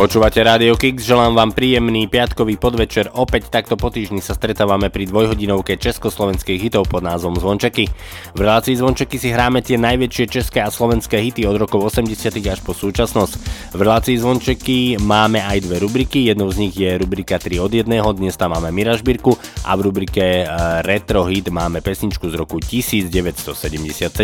[0.00, 3.12] Počúvate Rádio Kix, želám vám príjemný piatkový podvečer.
[3.12, 7.84] Opäť takto po týždni sa stretávame pri dvojhodinovke československých hitov pod názvom Zvončeky.
[8.32, 12.64] V relácii Zvončeky si hráme tie najväčšie české a slovenské hity od rokov 80 až
[12.64, 13.32] po súčasnosť.
[13.76, 17.92] V relácii Zvončeky máme aj dve rubriky, jednou z nich je rubrika 3 od 1,
[18.16, 19.36] dnes tam máme Miražbírku
[19.68, 24.16] a v rubrike eh, Retro Hit máme pesničku z roku 1977.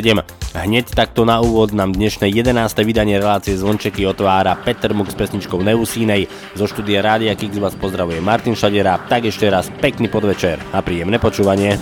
[0.57, 2.65] Hneď takto na úvod nám dnešné 11.
[2.81, 6.31] vydanie relácie Zvončeky otvára Peter Muk s pesničkou Neusínej.
[6.55, 9.03] Zo štúdia Rádia Kix vás pozdravuje Martin Šadera.
[9.11, 11.75] Tak ešte raz pekný podvečer a príjemné počúvanie.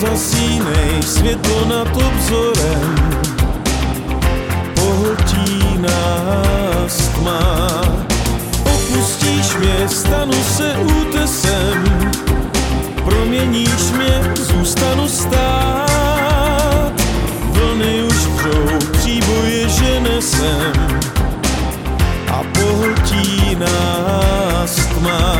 [0.00, 2.94] Nezasínej, světlo nad obzorem
[4.74, 7.82] Pohltí nás tma
[8.64, 12.29] Opustíš mě, stanu se útesem
[13.04, 16.92] Proměníš mě, zůstanu stát.
[17.42, 20.72] Vlny už přou, příboje že nesem
[22.32, 25.34] A pohltí nás tma.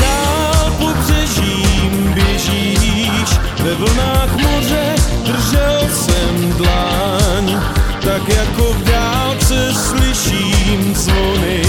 [0.00, 4.94] Dál pobřežím běžíš Ve vlnách moře
[5.26, 7.60] držel jsem dlaň.
[8.04, 11.62] Tak jako v dálce slyším zvony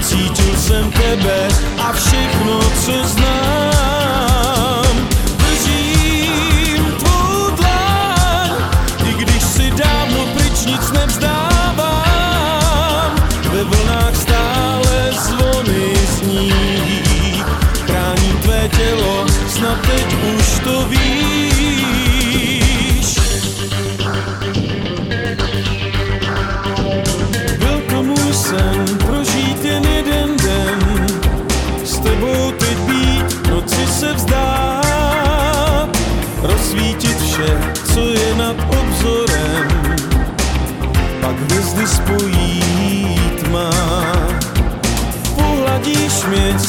[0.00, 1.48] Cítil jsem tebe
[1.78, 3.67] a všechno, co znám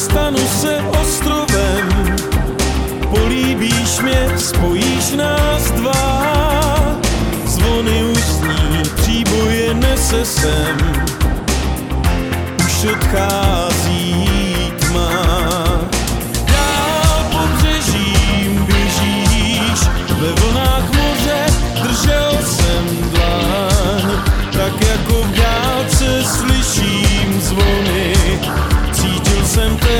[0.00, 2.16] stanu se ostrovem.
[3.10, 7.00] Políbíš mě, spojíš nás dva.
[7.44, 10.76] Zvony už zní, příboje nese sem.
[12.66, 14.26] Už odchází
[14.80, 15.29] tma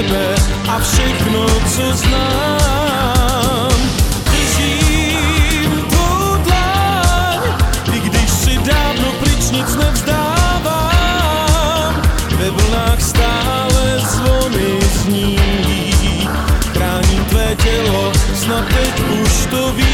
[0.01, 0.35] tebe
[0.69, 1.47] a všechno,
[1.77, 3.73] co znám.
[4.25, 7.41] Držím tvou dlaň
[7.93, 10.93] I když si dávno pryč nic nevzdávám.
[12.39, 15.39] Ve vlnách stále zvony zní.
[16.73, 19.90] Chráním tvé tělo, snad teď už to víš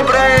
[0.00, 0.39] доброе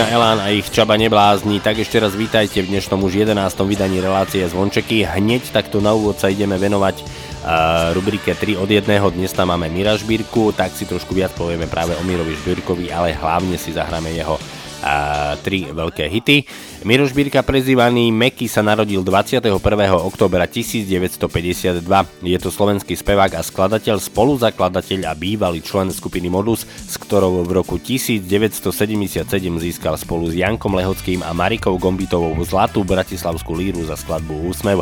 [0.00, 3.36] skupina Elán a ich Čaba neblázni, tak ešte raz vítajte v dnešnom už 11.
[3.68, 5.04] vydaní relácie Zvončeky.
[5.04, 8.88] Hneď takto na úvod sa ideme venovať uh, rubrike 3 od 1.
[8.88, 13.12] Dnes tam máme Mira Žbírku, tak si trošku viac povieme práve o Mirovi Žbírkovi, ale
[13.12, 16.48] hlavne si zahráme jeho uh, tri veľké hity.
[16.80, 19.52] Miro Žbírka prezývaný Meky sa narodil 21.
[20.00, 21.84] oktobra 1952.
[22.24, 27.60] Je to slovenský spevák a skladateľ, spoluzakladateľ a bývalý člen skupiny Modus, s ktorou v
[27.60, 29.28] roku 1977
[29.60, 34.80] získal spolu s Jankom Lehockým a Marikou Gombitovou zlatú bratislavskú líru za skladbu Úsmev.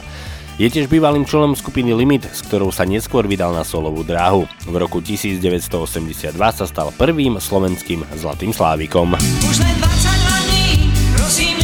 [0.54, 4.46] Je tiež bývalým členom skupiny Limit, s ktorou sa neskôr vydal na solovú dráhu.
[4.70, 9.18] V roku 1982 sa stal prvým slovenským zlatým slávikom.
[9.50, 11.57] Už len 20 dní, prosím,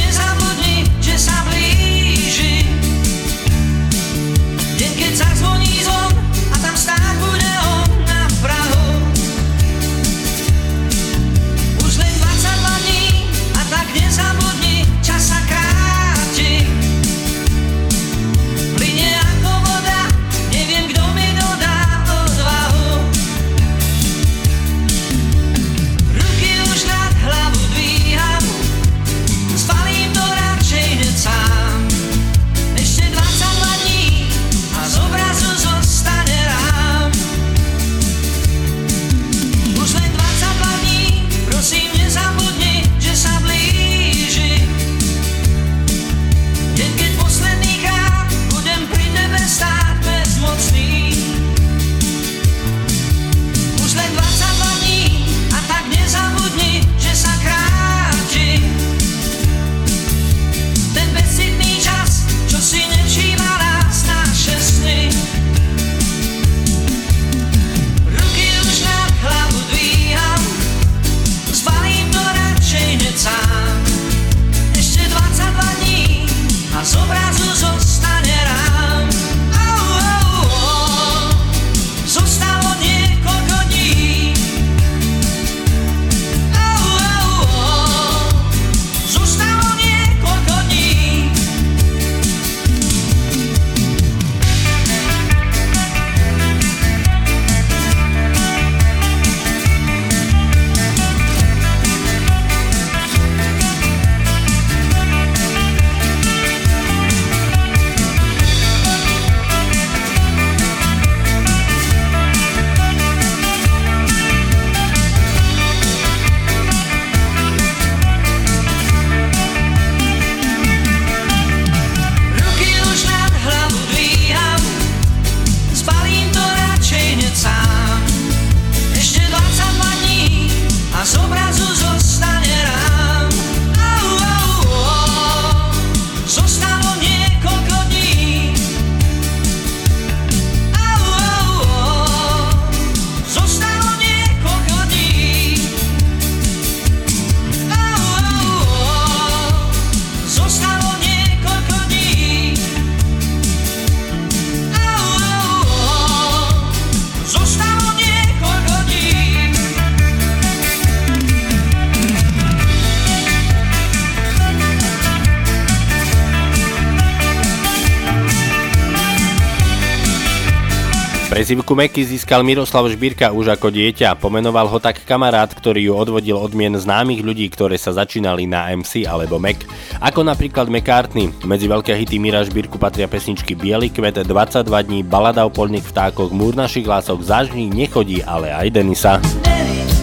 [171.54, 174.18] Zivku Meky získal Miroslav Žbírka už ako dieťa.
[174.18, 178.74] Pomenoval ho tak kamarát, ktorý ju odvodil od mien známych ľudí, ktoré sa začínali na
[178.74, 179.62] MC alebo Mek.
[180.02, 181.30] Ako napríklad McCartney.
[181.46, 186.34] Medzi veľké hity Mira Žbírku patria pesničky Bielý kvet, 22 dní, Balada o polných vtákoch,
[186.34, 189.22] Múr našich lások, zažní nechodí, ale aj Denisa.
[189.22, 189.93] Denisa.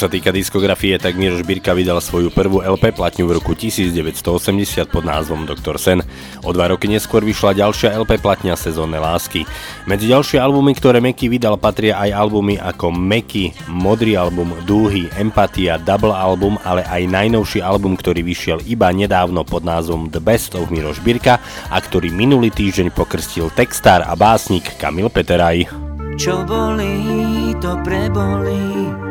[0.00, 5.04] Sa týka diskografie, tak Miroš Birka vydal svoju prvú LP platňu v roku 1980 pod
[5.04, 5.76] názvom Dr.
[5.76, 6.00] Sen.
[6.40, 9.44] O dva roky neskôr vyšla ďalšia LP platňa Sezónne lásky.
[9.84, 15.76] Medzi ďalšie albumy, ktoré Meky vydal, patria aj albumy ako Meky, Modrý album, Dúhy, Empatia,
[15.76, 20.72] Double album, ale aj najnovší album, ktorý vyšiel iba nedávno pod názvom The Best of
[20.72, 21.36] Miroš Birka
[21.68, 25.68] a ktorý minulý týždeň pokrstil textár a básnik Kamil Peteraj.
[26.16, 29.09] Čo bolí, to prebolí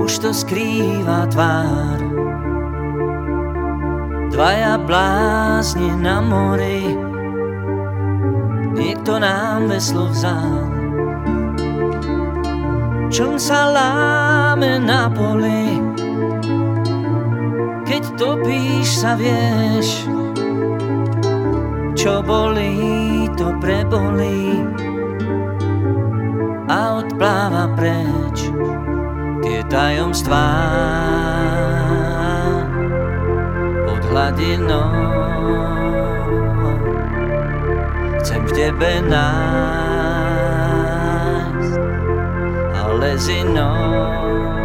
[0.00, 2.00] Už to skrýva tvár.
[4.32, 6.96] Dvaja blázni na mori
[8.72, 10.64] Niekto nám veslo vzal.
[13.10, 15.82] Čln sa láme na poli
[17.84, 20.08] Keď topíš sa vieš
[21.98, 24.64] Čo bolí, to prebolí
[26.70, 28.46] a odpláva preč
[29.50, 30.46] tie tajomstvá
[33.82, 34.94] pod hladinou.
[38.22, 39.42] Chcem v tebe nájsť,
[42.78, 44.59] ale s inou.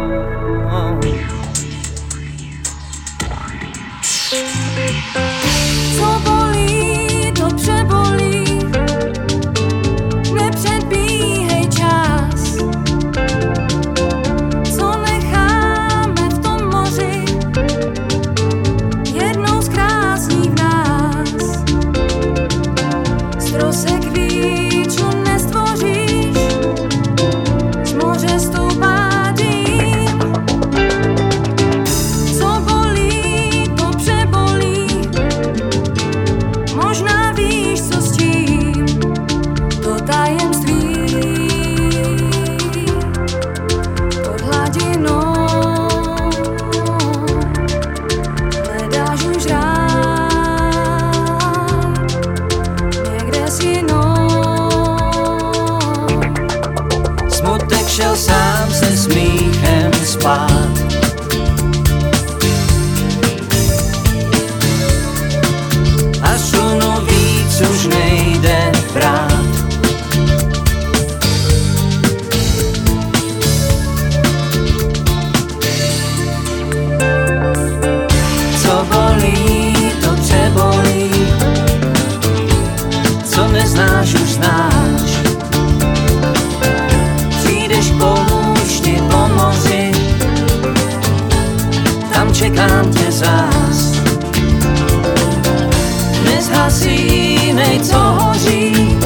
[97.56, 98.98] Nezhasínej, co hoří,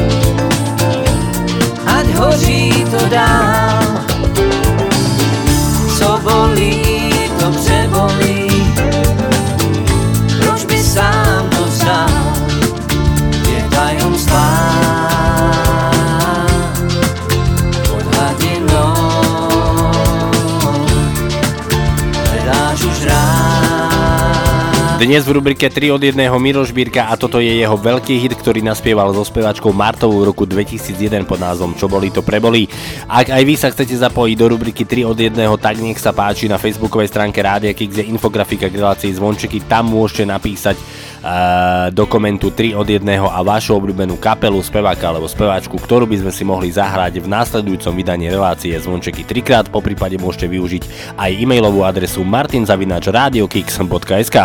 [1.86, 3.69] ať hoří to dál.
[25.00, 28.60] Dnes v rubrike 3 od 1 Miroš Bírka a toto je jeho veľký hit, ktorý
[28.60, 32.68] naspieval so speváčkou Martou v roku 2001 pod názvom Čo boli to prebolí.
[33.08, 36.52] Ak aj vy sa chcete zapojiť do rubriky 3 od 1, tak nech sa páči
[36.52, 40.76] na facebookovej stránke Rádia Kix je infografika k relácii Zvončeky, tam môžete napísať
[41.90, 46.32] do komentu 3 od 1 a vašu obľúbenú kapelu, speváka alebo speváčku, ktorú by sme
[46.32, 50.84] si mohli zahrať v následujúcom vydaní relácie Zvončeky 3 krát, po prípade môžete využiť
[51.20, 54.36] aj e-mailovú adresu martinzavinačradiokix.sk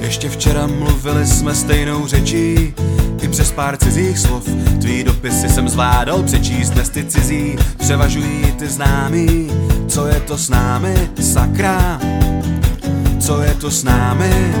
[0.00, 2.74] Ještě včera mluvili jsme stejnou řečí,
[3.22, 4.48] i přes pár cizích slov.
[4.80, 9.50] Tvý dopisy jsem zvládal přečíst, dnes ty cizí převažují ty známý.
[9.88, 12.00] Co je to s námi, sakra?
[13.20, 14.52] Co je to s námi?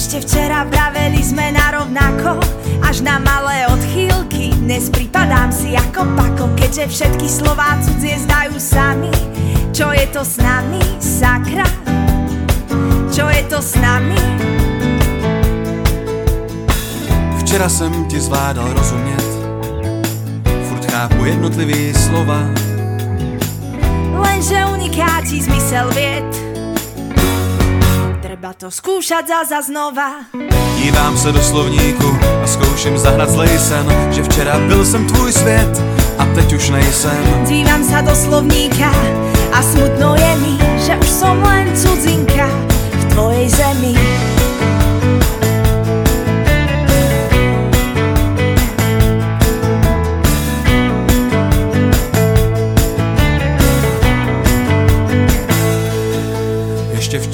[0.00, 2.40] Ešte včera vraveli sme na rovnako
[2.88, 9.12] Až na malé odchýlky Dnes pripadám si ako pako Keďže všetky slová cudzie zdajú sami
[9.76, 11.68] Čo je to s nami, sakra?
[13.12, 14.16] Čo je to s nami?
[17.44, 19.26] Včera jsem ti zvládal rozumět,
[20.68, 22.40] furt chápu jednotlivý slova.
[24.16, 26.49] Lenže uniká ti zmysel vied
[28.30, 30.22] Treba to skúšať za znova
[30.78, 35.82] Dívám se do slovníku a zkouším zahrát zlej sen, že včera byl jsem tvůj svět
[36.18, 37.22] a teď už nejsem.
[37.50, 38.86] Dívam sa do slovníka
[39.50, 42.46] a smutno je mi, že už som len cudzinka
[42.94, 43.98] v tvojej zemi.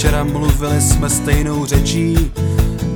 [0.06, 2.30] Včera mluvili jsme stejnou řečí,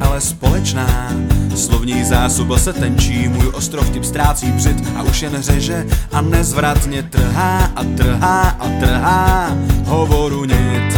[0.00, 1.10] ale společná
[1.56, 7.02] Slovní zásoba se tenčí, můj ostrov tip ztrácí břit a už jen řeže a nezvratně
[7.02, 10.90] trhá a trhá a trhá hovoru nit.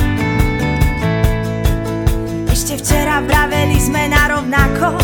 [2.53, 5.01] Ešte včera vraveli sme na rovnako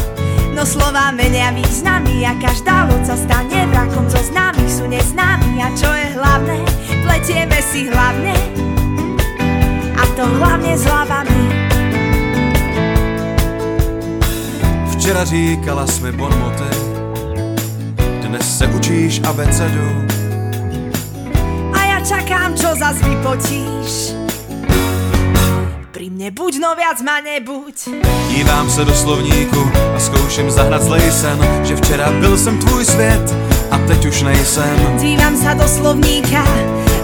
[0.52, 5.72] No slova menia významy a každá loď sa stane vrakom Zo známych sú neznámi a
[5.72, 6.58] čo je hlavné?
[7.00, 8.67] Pletieme si hlavne
[10.18, 11.42] to hlavne s hlavami
[14.90, 16.70] Včera říkala jsme bonmoty,
[18.20, 19.88] dnes se učíš abecedu.
[21.74, 24.18] A ja čakám, čo zas vypotíš
[25.94, 27.94] Pri mne buď, no viac ma nebuď
[28.28, 33.34] Dívám se do slovníku a zkouším zahnat zlej sen, že včera byl jsem tvůj svět
[33.70, 34.76] a teď už nejsem.
[34.98, 36.42] Dívam sa do slovníka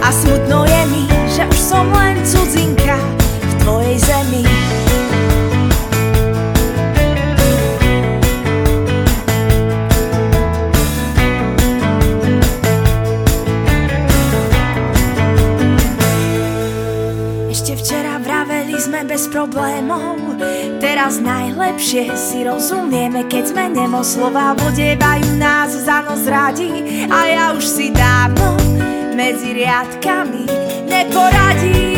[0.01, 1.03] a smutno je mi,
[1.35, 2.95] že už som len cudzinka
[3.43, 4.43] v tvojej zemi.
[17.51, 20.39] Ešte včera vraveli sme bez problémov
[20.79, 27.45] Teraz najlepšie si rozumieme Keď sme nemo slova vodevajú nás za nos radi A ja
[27.55, 28.55] už si dávno
[29.15, 31.95] medzi riadkami neporadím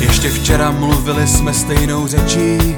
[0.00, 2.76] Ještě včera mluvili jsme stejnou řečí,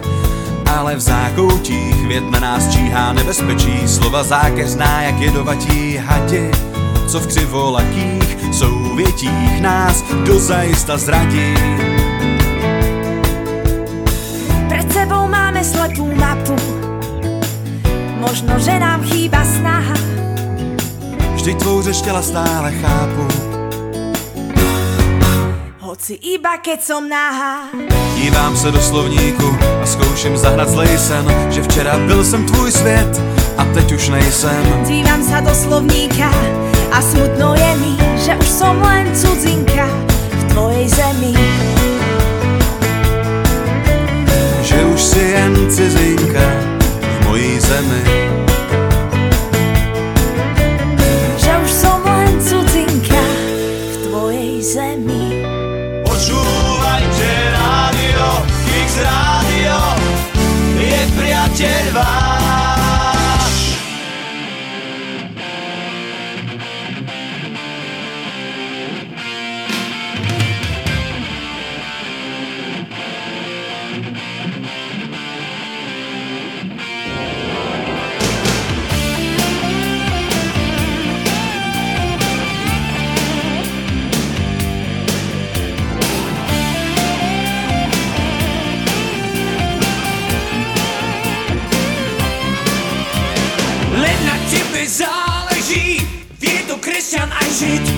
[0.77, 3.89] ale v zákoutích věd na nás číhá nebezpečí.
[3.89, 6.51] Slova zákeř zná jak jedovatí hadi,
[7.09, 11.55] co v křivolakých souvětích nás dozajista zradí.
[14.69, 16.57] Pred sebou máme slepú mapu
[18.21, 19.95] Možno, že nám chýba snaha
[21.35, 23.50] Vždyť tvou řeč těla stále chápu,
[25.91, 27.67] Hoci iba keď som nahá
[28.15, 33.11] Dívám se do slovníku a zkouším zahnat zlej sen, že včera byl jsem tvůj svět
[33.59, 34.63] a teď už nejsem.
[34.87, 36.31] Dívam sa do slovníka
[36.95, 39.91] a smutno je mi, že už som len cudzinka
[40.31, 41.35] v tvojej zemi.
[44.63, 46.47] Že už si jen cizinka
[47.03, 48.03] v mojí zemi.
[97.61, 97.93] Žid.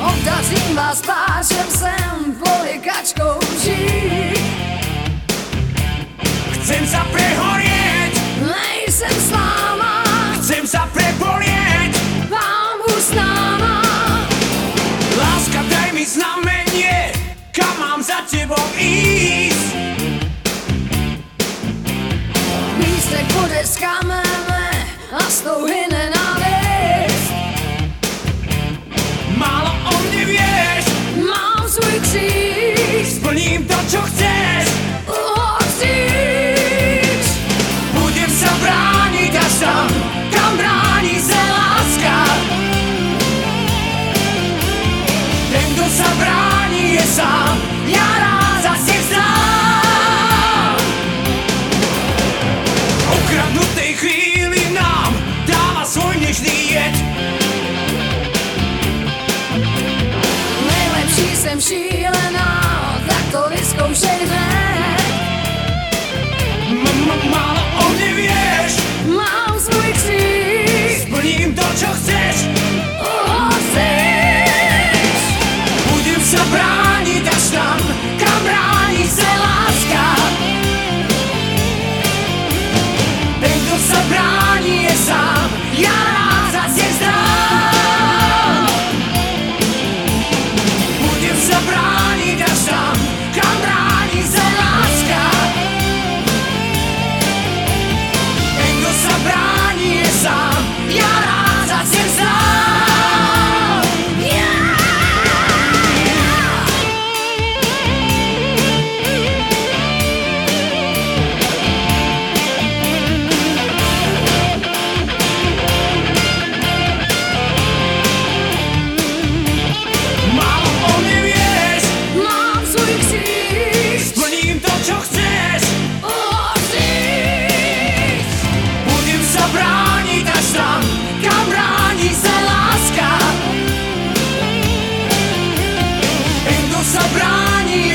[0.00, 4.42] Obdařím vás pášem sem, poliekačkou žít.
[6.58, 10.02] Chcem sa prehorieť, Nejsem s váma,
[10.42, 11.94] chcem sa prebolieť.
[12.26, 13.82] pán Bůh s náma.
[15.18, 17.14] Láska, daj mi znamenie,
[17.54, 19.11] kam mám za tebou ísť.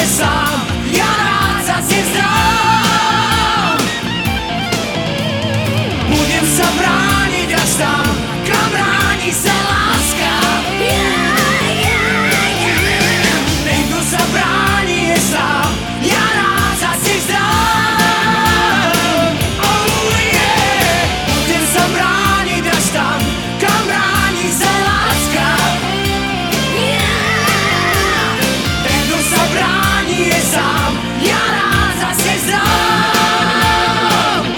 [0.07, 0.46] side.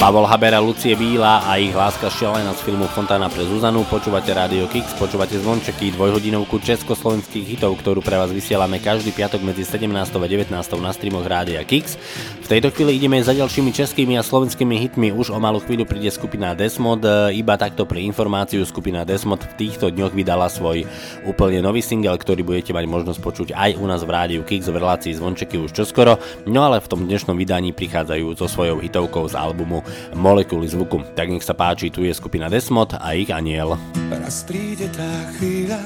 [0.10, 3.86] Pavol Haber a Lucie Bíla a ich láska šialená z filmu Fontána pre Zuzanu.
[3.86, 9.62] Počúvate Radio Kix, počúvate zvončeky, dvojhodinovku československých hitov, ktorú pre vás vysielame každý piatok medzi
[9.62, 9.86] 17.
[9.94, 10.50] a 19.
[10.82, 11.94] na streamoch Rádia Kix.
[12.42, 15.14] V tejto chvíli ideme za ďalšími českými a slovenskými hitmi.
[15.14, 17.06] Už o malú chvíľu príde skupina Desmod.
[17.30, 20.90] Iba takto pre informáciu skupina Desmod v týchto dňoch vydala svoj
[21.30, 24.82] úplne nový single, ktorý budete mať možnosť počuť aj u nás v Rádiu Kix v
[24.82, 26.18] relácii zvončeky už čoskoro.
[26.50, 31.16] No ale v tom dnešnom vydaní prichádzajú so svojou hitovkou z albumu Molekuly zvuku.
[31.16, 33.78] Tak nech sa páči, tu je skupina Desmod a ich aniel.
[34.10, 35.80] Raz príde tá chvíľa,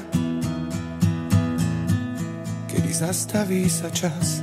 [2.68, 4.42] kedy zastaví sa čas.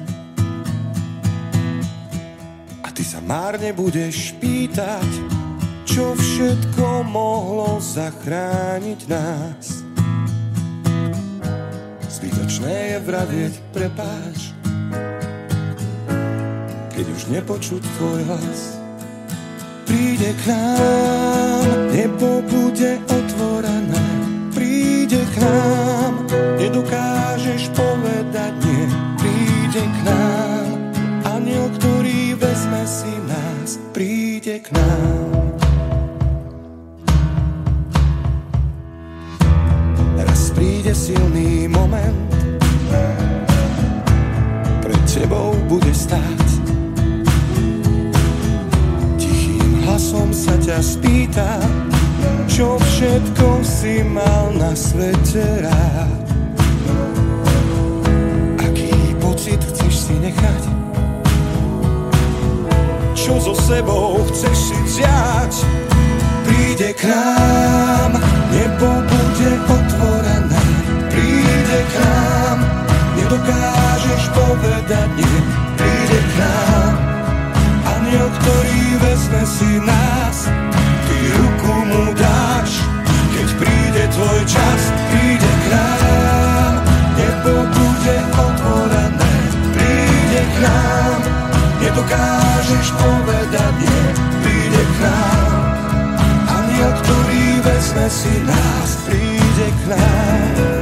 [2.82, 5.10] A ty sa márne budeš pýtať,
[5.84, 9.84] čo všetko mohlo zachrániť nás.
[12.08, 14.54] Zbytočné je vravieť prepáč,
[16.94, 18.81] keď už nepočuť tvoj hlas.
[19.92, 24.08] Príde k nám, nebo bude otvorené.
[24.56, 26.24] Príde k nám,
[26.56, 28.88] nedokážeš povedať nie.
[29.20, 30.66] Príde k nám,
[31.28, 33.84] aniel, ktorý vezme si nás.
[33.92, 35.60] Príde k nám.
[40.24, 42.32] Raz príde silný moment,
[44.80, 46.51] pred tebou bude stáť
[50.02, 51.62] hlasom sa ťa spýta,
[52.50, 56.26] čo všetko si mal na svete rád.
[58.66, 58.90] Aký
[59.22, 60.64] pocit chceš si nechať?
[63.14, 65.54] Čo so sebou chceš si vziať?
[66.50, 68.18] Príde k nám,
[68.50, 70.66] nebo bude otvorené.
[71.14, 72.58] Príde k nám,
[73.22, 75.38] nedokážeš povedať nie.
[75.78, 77.11] Príde k nám,
[78.12, 80.52] aniel, ktorý vezme si nás,
[81.08, 82.84] ty ruku mu dáš,
[83.32, 84.82] keď príde tvoj čas,
[85.16, 86.74] príde k nám,
[87.16, 89.36] nebo bude otvorené,
[89.72, 91.20] príde k nám,
[91.80, 94.04] nedokážeš povedať nie,
[94.44, 95.52] príde k nám,
[96.52, 100.81] aniel, ktorý vezme si nás, príde k nám.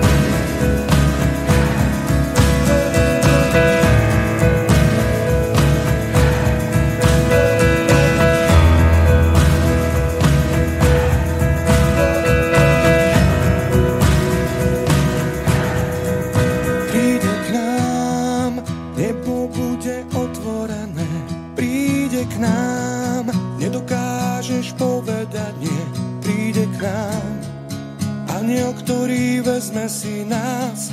[28.89, 30.89] Ktorý vezme si nás.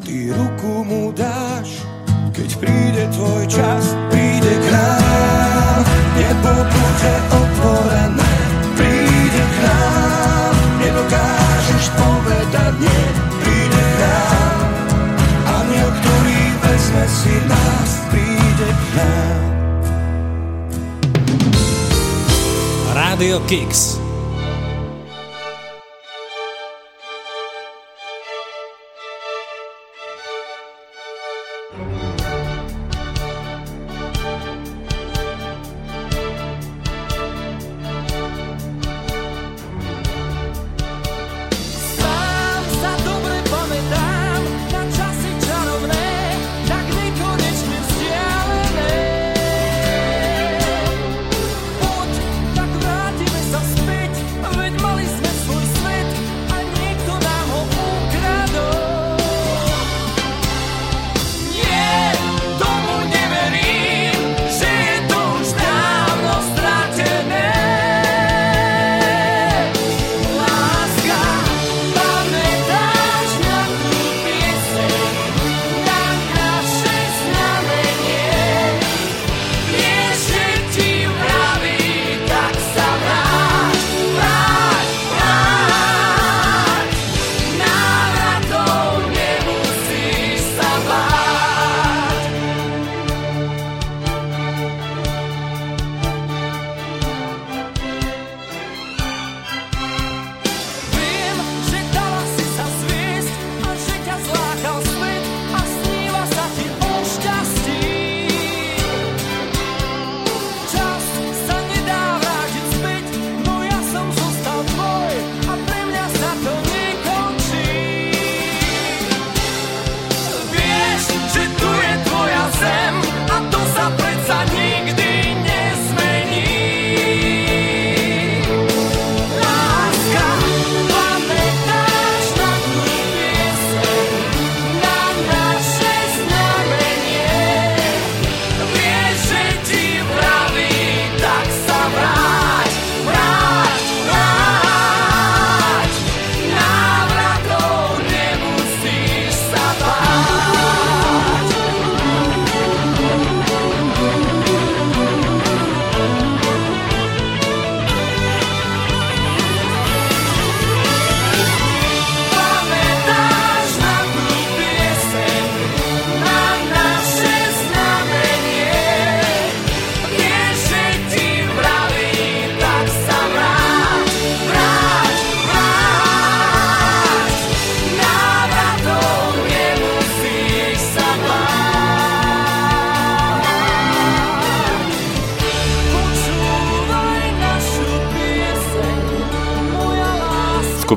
[0.00, 1.84] Ty ruku mu dáš,
[2.32, 3.92] keď príde tvoj čas.
[4.08, 5.84] Príde k nám,
[6.16, 8.32] nebo bude otvorené.
[8.80, 13.04] Príde k nám, nedokážeš povedať nie.
[13.44, 14.56] Príde k nám,
[15.44, 19.44] aniel, ktorý vezme si nás, príde k nám.
[22.96, 24.03] Radio Kicks.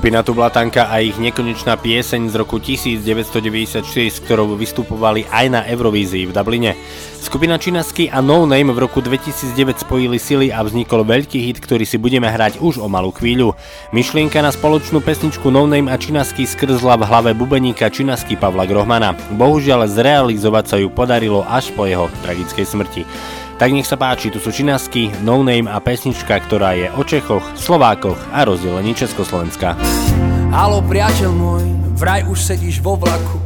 [0.08, 6.24] Skupina Tublatanka a ich nekonečná pieseň z roku 1996, s ktorou vystupovali aj na Eurovízii
[6.24, 6.80] v Dubline.
[7.20, 11.84] Skupina Činasky a No Name v roku 2009 spojili sily a vznikol veľký hit, ktorý
[11.84, 13.52] si budeme hrať už o malú chvíľu.
[13.91, 19.12] Myšlienka na spoločnú pesničku No Name a Činasky skrzla v hlave bubeníka Činasky Pavla Grohmana.
[19.36, 23.04] Bohužiaľ zrealizovať sa ju podarilo až po jeho tragickej smrti.
[23.58, 27.41] Tak nech sa páči, tu sú Činasky, No Name a pesnička, ktorá je o Čechoch,
[27.58, 29.74] Slovákoch a rozdelení Československa.
[30.54, 31.65] Halo priateľ môj,
[31.98, 33.41] vraj už sedíš vo vlaku.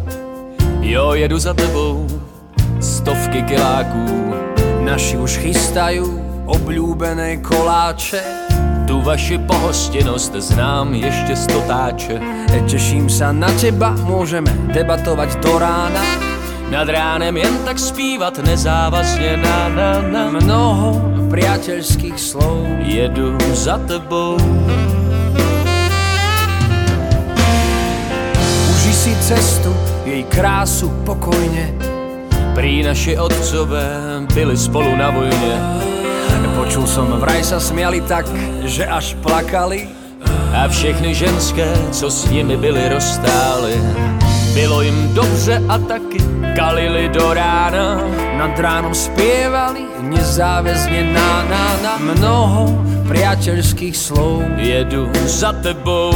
[0.83, 2.03] Jo, jedu za tebou,
[2.83, 4.35] stovky kiláků.
[4.83, 6.03] Naši už chystajú
[6.43, 8.19] obľúbené koláče.
[8.83, 12.19] Tu vaši pohostinnosť znám ešte stotáče.
[12.67, 16.30] Teším sa na teba, môžeme debatovať do rána
[16.71, 20.23] Nad ránem jen tak zpívat nezávazne na na na.
[20.31, 20.95] Mnoho
[21.27, 24.39] priateľských slov Jedu za tebou.
[28.71, 29.75] Uži si cestu,
[30.07, 31.75] jej krásu pokojne
[32.55, 35.55] Prý naši otcové byli spolu na vojne
[36.55, 38.27] Počul som, vraj sa smiali tak,
[38.63, 40.00] že až plakali
[40.51, 43.81] A všechny ženské, co s nimi byli rozstáli
[44.53, 46.17] Bylo jim dobře a taky
[46.55, 48.03] kalili do rána.
[48.37, 51.93] Nad ránom spievali nezáväzne na, na, na.
[52.01, 52.67] Mnoho
[53.07, 56.11] priateľských slov Jedu za tebou.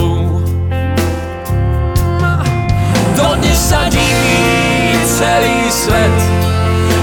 [3.15, 6.17] Dodnes sa diví celý svet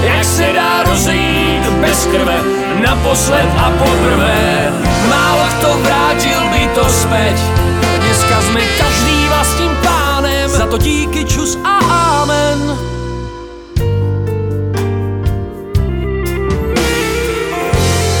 [0.05, 2.37] Jak se dá rozejít bez krve
[2.85, 4.69] Naposled a poprvé
[5.09, 6.39] Málo kto vrátil
[6.73, 7.37] to späť.
[8.01, 10.49] Dneska sme každý vlastným pánem.
[10.49, 11.75] Za to díky čus a
[12.25, 12.59] amen.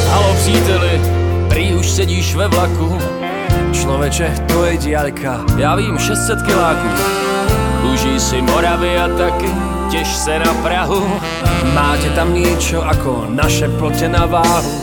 [0.09, 1.01] Halo příteli,
[1.49, 2.97] prý už sedíš ve vlaku?
[3.73, 5.41] Človeče, to je diaľka.
[5.57, 6.89] Já vím 600 kiláků.
[7.93, 9.49] Užij si Moravy a taky
[9.91, 11.21] Těž se na Prahu.
[11.73, 14.82] Máte tam niečo ako naše plote na váhu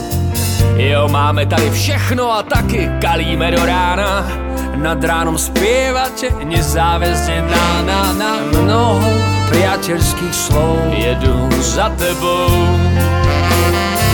[0.75, 4.27] Jo, máme tady všechno a taky kalíme do rána.
[4.75, 9.05] Nad ránom spievate nezáväzne na, na, na Mnoho
[9.53, 10.81] priateľských slov.
[10.89, 12.49] Jedu za tebou.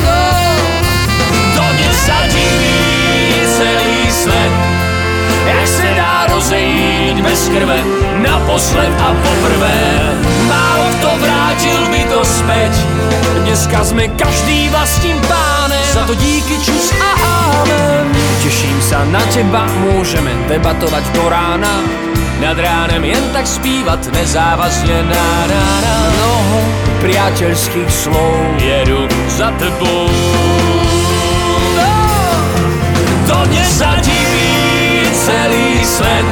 [0.03, 0.19] No,
[1.55, 2.77] Dodnes sa diví
[3.57, 4.53] celý svet
[5.47, 7.79] Jak se dá rozejít bez krve
[8.17, 9.79] Naposled a poprvé.
[10.47, 12.73] Málo kto vrátil by to späť
[13.47, 15.17] Dneska sme každý vlastním
[15.67, 17.11] pánem Za to díky čus a
[17.61, 18.07] amen.
[18.43, 21.83] Teším sa na teba, môžeme debatovať do rána.
[22.39, 25.95] Nad ránem jen tak zpívat nezávazne na na na.
[26.15, 26.59] Mnoho
[27.03, 30.07] priateľských slov Jedu za tebou.
[31.75, 31.91] No,
[33.27, 36.27] Dodnes sa diví celý svet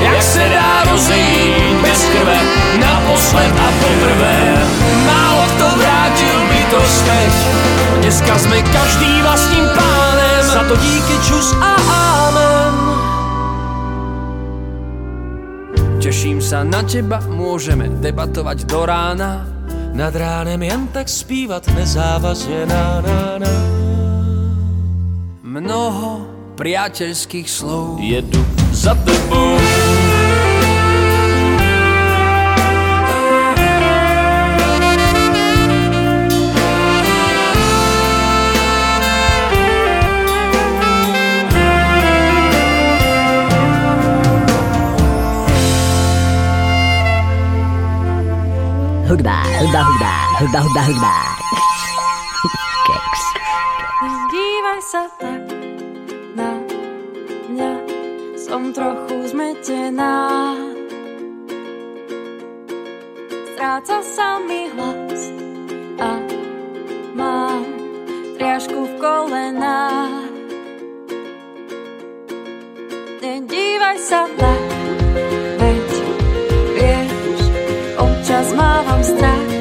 [0.00, 2.38] Jak se dá rozejít bez krve
[2.80, 4.38] Naposled a poprvé.
[5.06, 5.69] Málo kto
[6.70, 7.34] to späť
[8.00, 10.42] Dneska sme každý vlastním pánem.
[10.46, 11.72] Za to díky čus a
[12.24, 12.74] amen.
[16.00, 19.44] Teším sa na teba, môžeme debatovať do rána.
[19.92, 23.54] Nad ránem jen tak zpívat nezávazne na na.
[25.44, 26.24] Mnoho
[26.56, 28.00] priateľských slov.
[28.00, 28.40] Jedu
[28.72, 29.59] za tebou
[49.10, 51.14] Hudba, hudba, hudba, hudba, hudba, hudba.
[52.86, 53.22] Keks.
[54.30, 55.50] Dívaj sa tak
[56.38, 56.54] na
[57.50, 57.72] mňa,
[58.38, 60.54] som trochu zmetená.
[63.50, 65.22] Stráca sa mi hlas
[65.98, 66.10] a
[67.18, 67.66] mám
[68.38, 70.30] triažku v kolenách.
[73.18, 74.79] Nedívaj sa tak,
[78.60, 79.59] złapałam strach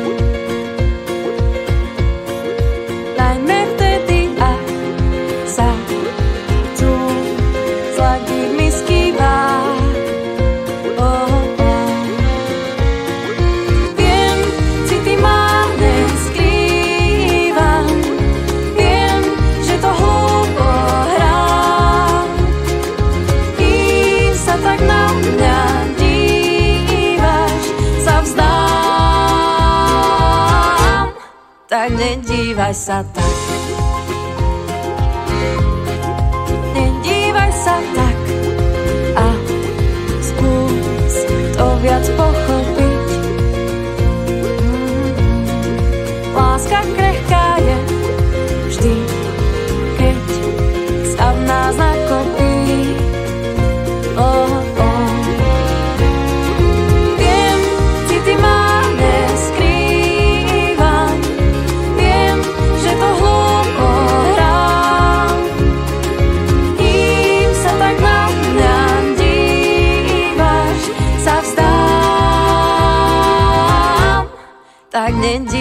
[32.40, 33.49] Tak nedívaj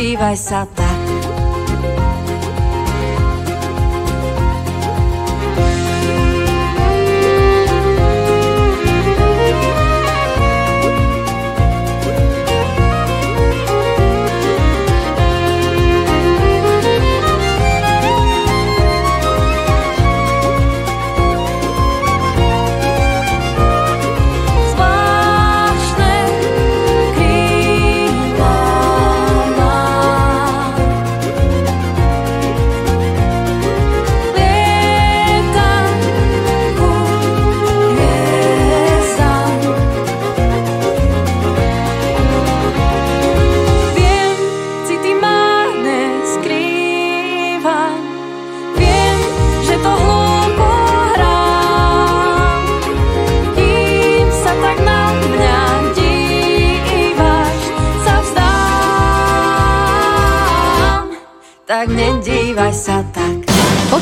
[0.08, 0.87] i sat stata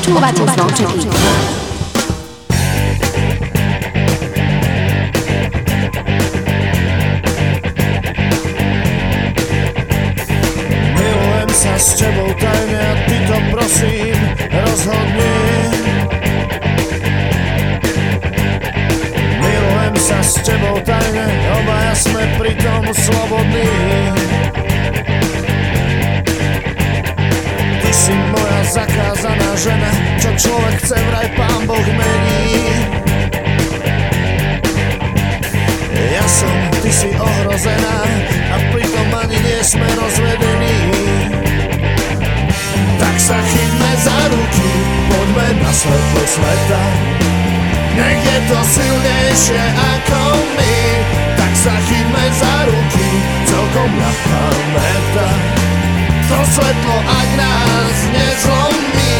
[0.06, 1.02] Počúvate zvončeky.
[10.94, 14.18] Milujem sa s tebou tajne a ty to prosím
[14.54, 15.38] rozhodni
[19.42, 23.74] Milujem sa s tebou tajne, obaja sme pritom slobodní
[28.06, 29.90] si moja zakázaná žena,
[30.22, 32.70] čo človek chce vraj pán Boh mení
[36.14, 36.54] Ja som,
[36.86, 37.98] ty si ohrozená
[38.30, 40.78] a pritom ani nie sme rozvedení.
[43.02, 44.70] Tak sa chytme za ruky,
[45.10, 46.82] poďme na svetlo sveta.
[47.98, 50.22] Nech je to silnejšie ako
[50.54, 50.74] my,
[51.34, 53.08] tak sa chytme za ruky,
[53.50, 54.42] celkom ľahká
[54.78, 55.28] meta.
[56.26, 59.14] To svetlo, ak nás nezlomí,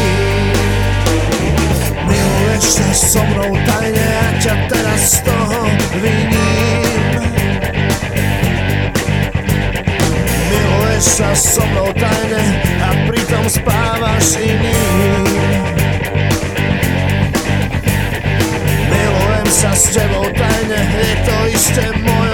[2.03, 5.71] Miluješ sa so mnou tajne a ťa teraz z toho
[6.03, 7.15] viním
[10.51, 12.43] Miluješ sa so mnou tajne
[12.83, 15.63] a pritom spávaš iným.
[18.91, 22.26] Milujem sa s tebou tajne, je to isté mojou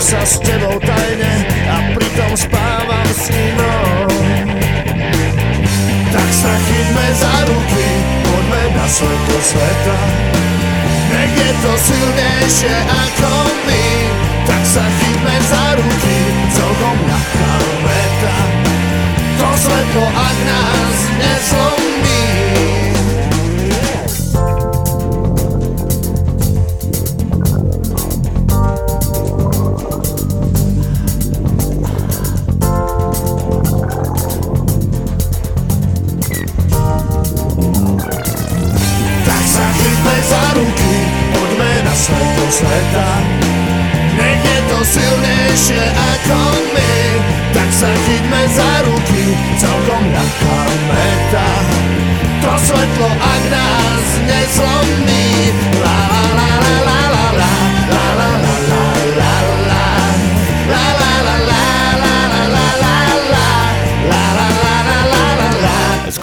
[0.00, 1.34] sa s tebou tajne
[1.68, 4.08] a pritom spávam s inou
[6.08, 7.88] Tak sa chytme za ruky,
[8.24, 9.98] poďme na svetlo sveta.
[11.12, 13.32] Nech je to silnejšie ako
[13.68, 13.86] my.
[14.48, 15.89] Tak sa chytme za ruky,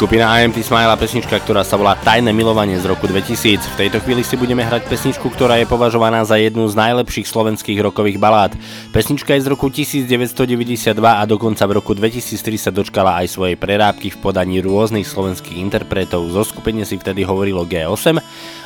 [0.07, 3.59] Skupina IMT Smile a pesnička, ktorá sa volá Tajné milovanie z roku 2000.
[3.59, 7.75] V tejto chvíli si budeme hrať pesničku, ktorá je považovaná za jednu z najlepších slovenských
[7.83, 8.55] rokových balád.
[8.95, 14.07] Pesnička je z roku 1992 a dokonca v roku 2003 sa dočkala aj svojej prerábky
[14.07, 16.23] v podaní rôznych slovenských interpretov.
[16.31, 18.15] Zo skupenie si vtedy hovorilo G8,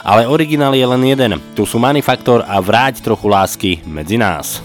[0.06, 1.42] ale originál je len jeden.
[1.58, 4.62] Tu sú Manifaktor a Vráť trochu lásky medzi nás.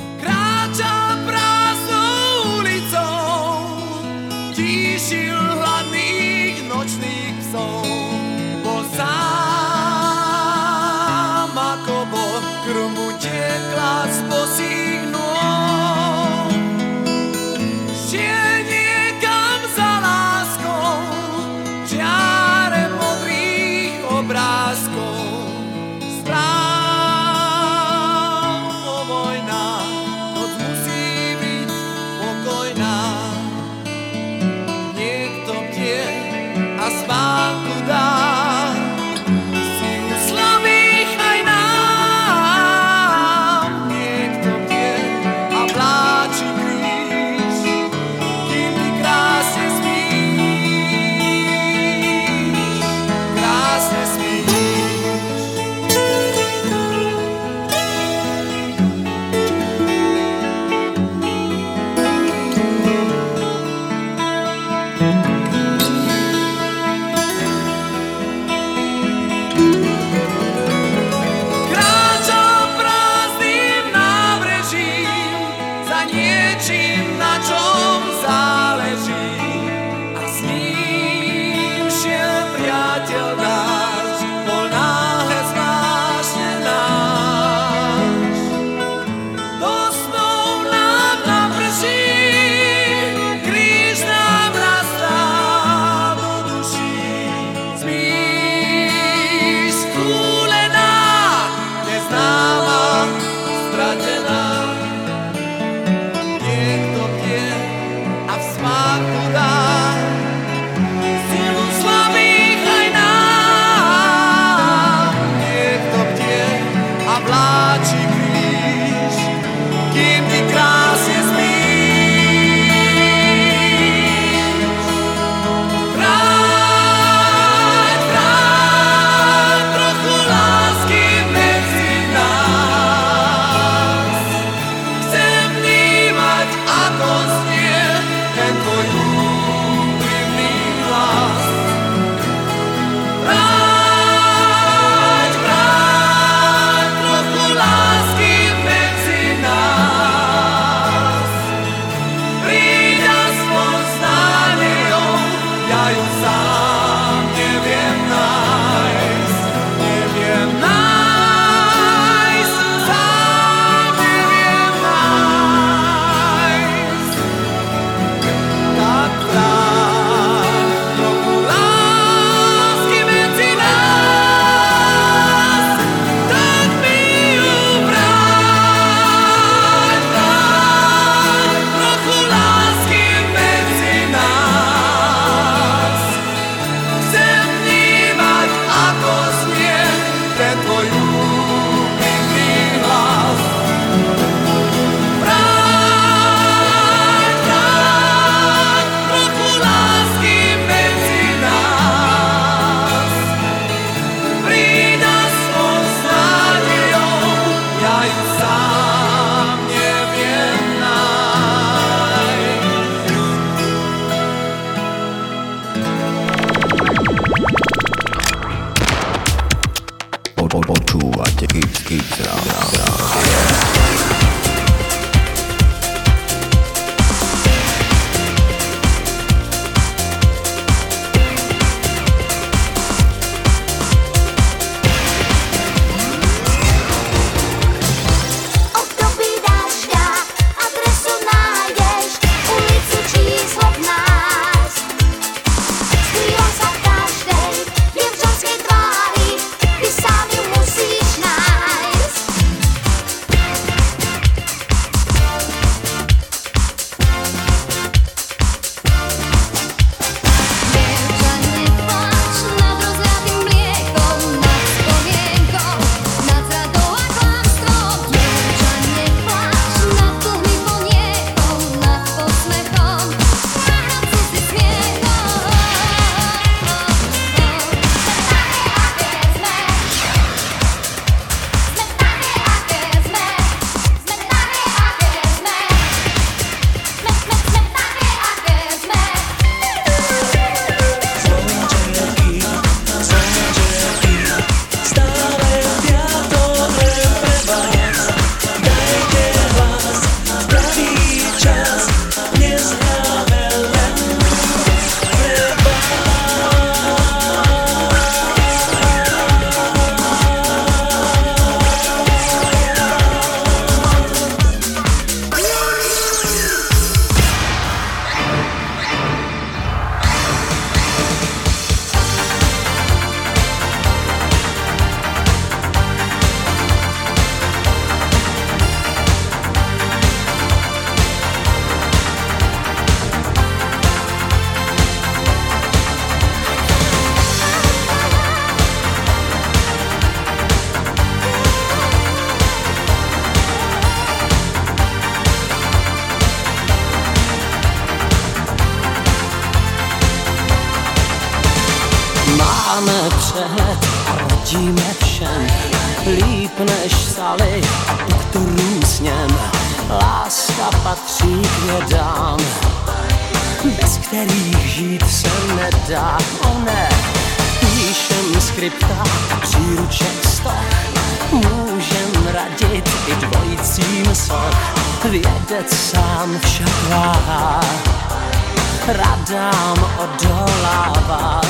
[378.88, 381.40] radám odolává.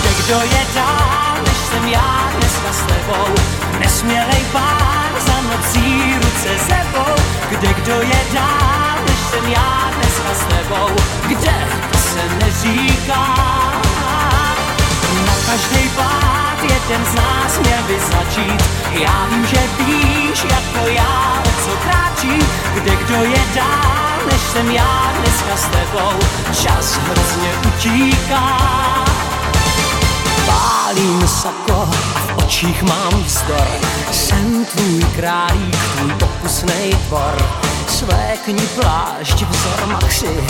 [0.00, 3.34] kde kdo je dál, než jsem já dneska s tebou,
[3.78, 7.14] nesmělej pár za nocí ruce sebou.
[7.50, 10.90] Kde kdo je dál, než jsem já dneska s tebou,
[11.26, 11.68] kde
[12.12, 13.26] se neříká.
[15.26, 16.43] Na každej pár
[16.88, 18.62] jeden z nás měl by začít.
[18.90, 22.38] Já vím, že víš, jako já, o co kráčí,
[22.74, 26.18] kde kdo je dál, než jsem já dneska s tebou.
[26.62, 28.58] Čas hrozně utíká.
[30.46, 33.68] Pálím sako a v očích mám vzdor.
[34.12, 37.48] Jsem tvůj králík, tvůj pokusnej tvor.
[37.88, 40.44] Svékni plášť, vzor maxi.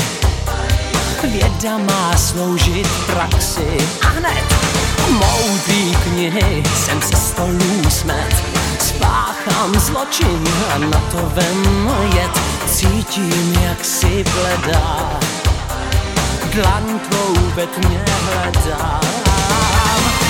[1.24, 4.74] Věda má sloužit praxi a hned
[5.11, 8.44] moudrý knihy jsem se stolů smet.
[8.78, 10.44] Spáchám zločin
[10.74, 12.40] a na to vem jet.
[12.66, 15.20] Cítím, jak si bledá.
[16.52, 19.00] Dlaň tvou ve tmě hledám.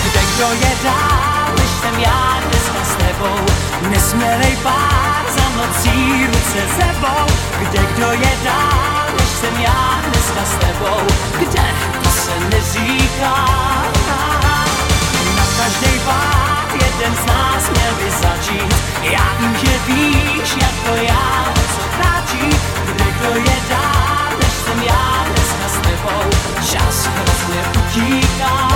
[0.04, 3.46] Kde kdo je dál, než jsem já dneska s tebou?
[3.90, 7.26] Nesmělej pár za nocí ruce sebou
[7.60, 11.06] Kde kdo je dál, než jsem já dneska s tebou?
[11.38, 11.64] Kde,
[12.02, 13.64] to se neříká
[15.64, 18.74] Každý pád jeden z nás měl by začít.
[19.02, 22.50] Já vím, že víš, jako já, o co kráčí
[22.86, 26.30] Kde kdo je dál, než jsem já dneska s tebou?
[26.70, 28.68] Čas hrozně utíká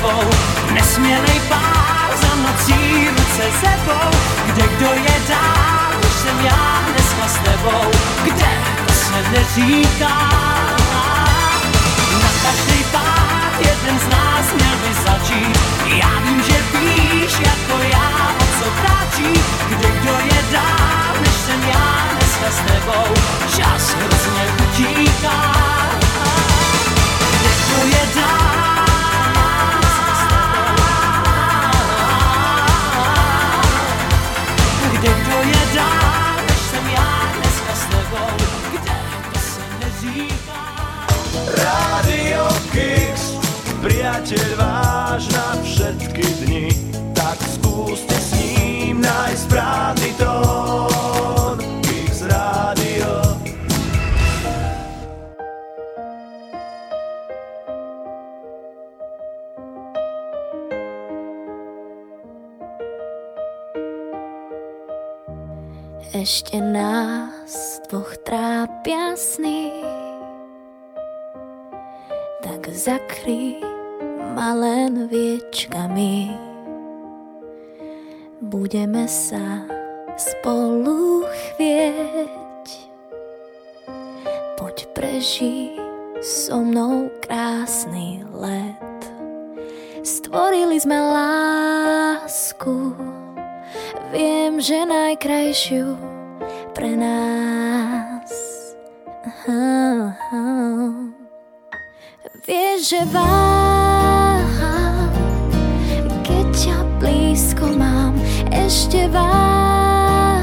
[0.00, 0.30] tebou
[0.72, 4.10] Nesmělej pár za nocí ruce sebou.
[4.46, 7.90] Kde kdo je dál, než jsem já dneska s tebou.
[8.22, 8.52] Kde,
[8.86, 10.18] to se neříká?
[12.22, 15.58] Na každý pád jeden z nás měl by začít.
[15.86, 19.42] Já vím, že víš, jako já, o co kráčí.
[19.68, 23.14] Kde kdo je dál, než jsem já dneska s tebou.
[23.56, 25.52] Čas hrozně utíká.
[27.30, 28.79] Kde kdo je dál
[44.10, 46.66] priateľ váš na všetky dni,
[47.14, 51.56] tak skúste s ním nájsť správny tón.
[51.78, 53.10] Kix Radio.
[66.10, 69.70] Ešte nás dvoch trápia sny
[72.42, 73.62] Tak zakry
[74.32, 76.30] ma len viečkami
[78.40, 79.66] Budeme sa
[80.16, 82.66] spolu chvieť
[84.56, 85.74] Poď preži
[86.22, 89.00] so mnou krásny let
[90.02, 92.96] Stvorili sme lásku
[94.10, 95.94] Viem, že najkrajšiu
[96.74, 98.30] pre nás.
[99.22, 100.42] Aha, aha.
[102.42, 103.69] Vieš, že váham,
[107.30, 108.18] blízko mám,
[108.50, 110.42] ešte váham.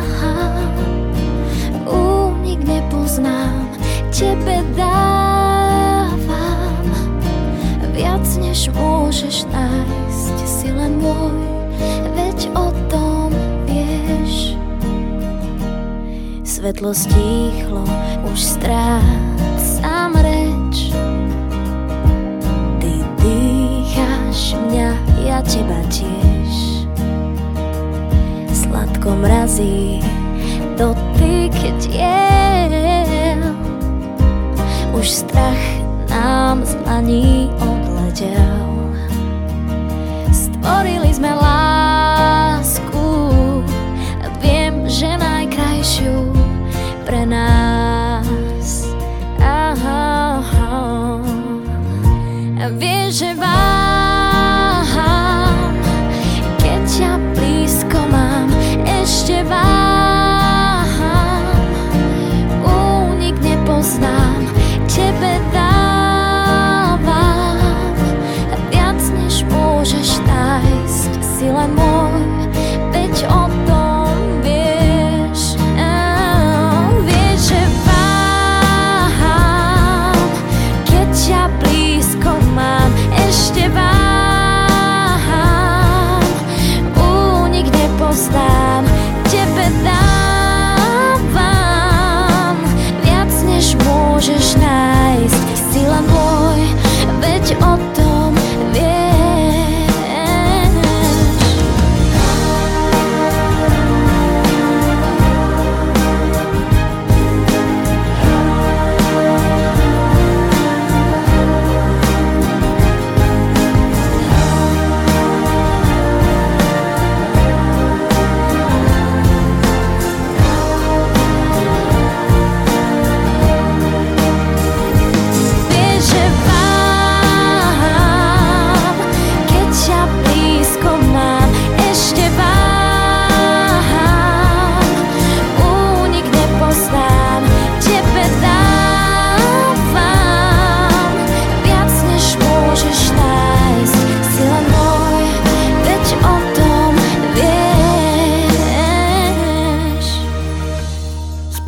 [1.84, 3.68] Únik nepoznám,
[4.08, 6.16] tebe dávam
[7.92, 11.36] viac, než môžeš nájsť, si len môj,
[12.16, 13.36] veď o tom
[13.68, 14.56] vieš.
[16.48, 17.84] Svetlo stíchlo,
[18.32, 20.96] už strácam reč.
[22.80, 24.90] Ty dýcháš mňa,
[25.28, 26.37] ja teba tiež.
[28.98, 30.02] Sladko mrazí
[30.74, 31.54] dotyk
[31.86, 33.54] diel.
[34.90, 35.62] Už strach
[36.10, 38.98] nám z dlaní odletel.
[40.34, 43.06] Stvorili sme lásku,
[44.42, 46.34] viem, že najkrajšiu
[47.06, 48.90] pre nás.
[49.38, 51.22] Aha, aha.
[52.82, 53.87] Vieš, že váham,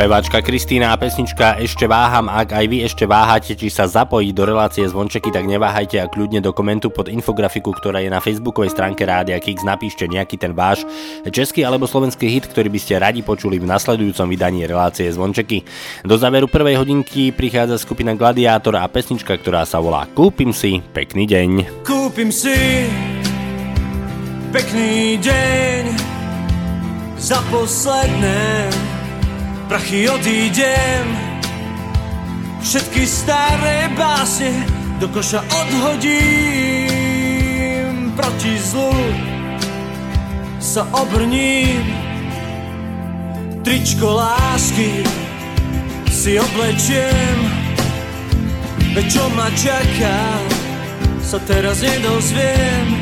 [0.10, 4.42] Speváčka Kristýna a pesnička Ešte váham, ak aj vy ešte váhate, či sa zapojiť do
[4.42, 9.06] relácie zvončeky, tak neváhajte a kľudne do komentu pod infografiku, ktorá je na facebookovej stránke
[9.06, 10.82] Rádia Kix, napíšte nejaký ten váš
[11.30, 15.62] český alebo slovenský hit, ktorý by ste radi počuli v nasledujúcom vydaní relácie zvončeky.
[16.02, 21.30] Do záveru prvej hodinky prichádza skupina Gladiátor a pesnička, ktorá sa volá Kúpim si, pekný
[21.30, 21.86] deň.
[21.86, 22.90] Kúpim si
[24.50, 25.84] pekný deň
[27.22, 28.74] za posledné
[29.70, 31.06] prachy odídem.
[32.66, 34.66] Všetky staré básne
[34.98, 36.90] do koša odhodím.
[38.18, 38.92] Proti zlu
[40.58, 41.86] sa obrním.
[43.62, 45.06] Tričko lásky
[46.10, 47.38] si oblečiem.
[48.98, 50.42] Veď čo ma čaká,
[51.22, 52.98] sa teraz nedozviem.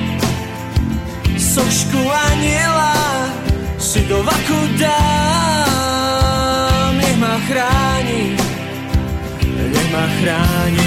[1.40, 3.32] Sošku aniela
[3.80, 5.47] si do vaku dám
[9.98, 10.87] ma chráni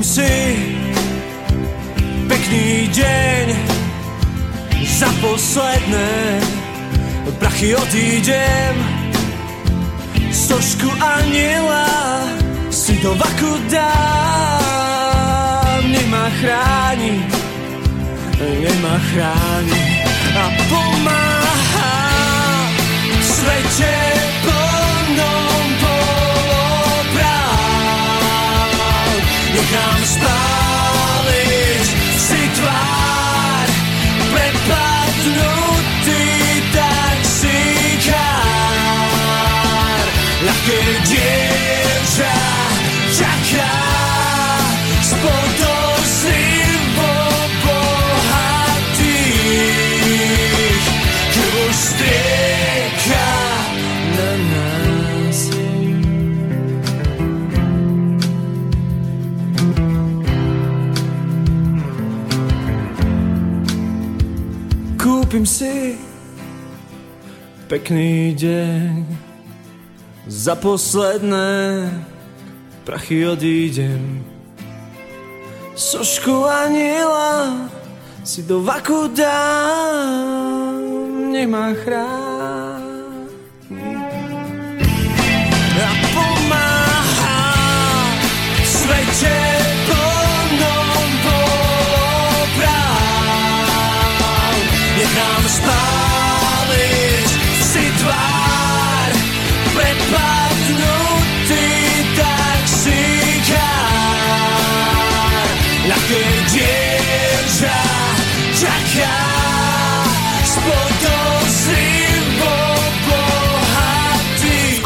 [0.00, 0.56] Kúpim si
[2.24, 3.52] pekný deň
[4.80, 6.40] za posledné
[7.36, 8.80] prachy odídem.
[10.32, 12.24] Sošku aniela
[12.72, 13.84] si do vaku dám.
[15.84, 17.20] Nech ma chráni
[18.40, 19.84] nech ma chráni
[20.32, 21.92] a pomáha
[23.20, 24.29] svete
[30.20, 31.86] spáliť
[32.20, 33.68] si tvár
[34.28, 35.59] prepadnutý
[65.40, 65.96] Kúpim si
[67.64, 69.08] pekný deň.
[70.28, 71.88] Za posledné
[72.84, 74.20] prachy odídem.
[75.72, 77.56] Sošku aniela
[78.20, 80.84] si do vaku dám.
[81.32, 81.72] Nech ma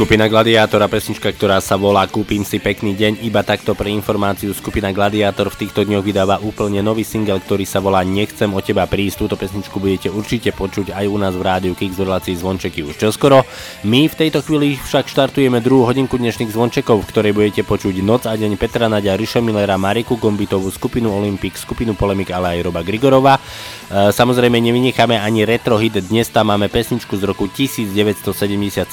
[0.04, 3.24] Skupina Gladiátor a pesnička, ktorá sa volá Kúpim si pekný deň.
[3.24, 7.80] Iba takto pre informáciu skupina Gladiátor v týchto dňoch vydáva úplne nový single, ktorý sa
[7.80, 9.24] volá Nechcem o teba prísť.
[9.24, 13.00] Túto pesničku budete určite počuť aj u nás v rádiu Kix v relácii Zvončeky už
[13.00, 13.48] čoskoro.
[13.88, 18.28] My v tejto chvíli však štartujeme druhú hodinku dnešných zvončekov, v ktorej budete počuť Noc
[18.28, 22.84] a deň Petra Nadia, Riša Millera, Mariku Gombitovú, skupinu Olympic, skupinu Polemik, ale aj Roba
[22.84, 23.40] Grigorova.
[23.40, 28.84] E, Samozrejme nevynecháme ani retro hit, dnes tam máme pesničku z roku 1977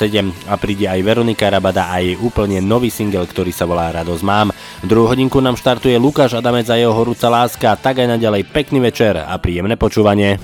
[0.47, 4.49] a príde aj Veronika Rabada a jej úplne nový single, ktorý sa volá Radosť mám.
[4.81, 9.21] Druhú hodinku nám štartuje Lukáš Adamec a jeho horúca láska, tak aj naďalej pekný večer
[9.21, 10.41] a príjemné počúvanie.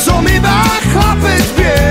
[0.00, 0.56] Som iba
[0.92, 1.89] chlapec biely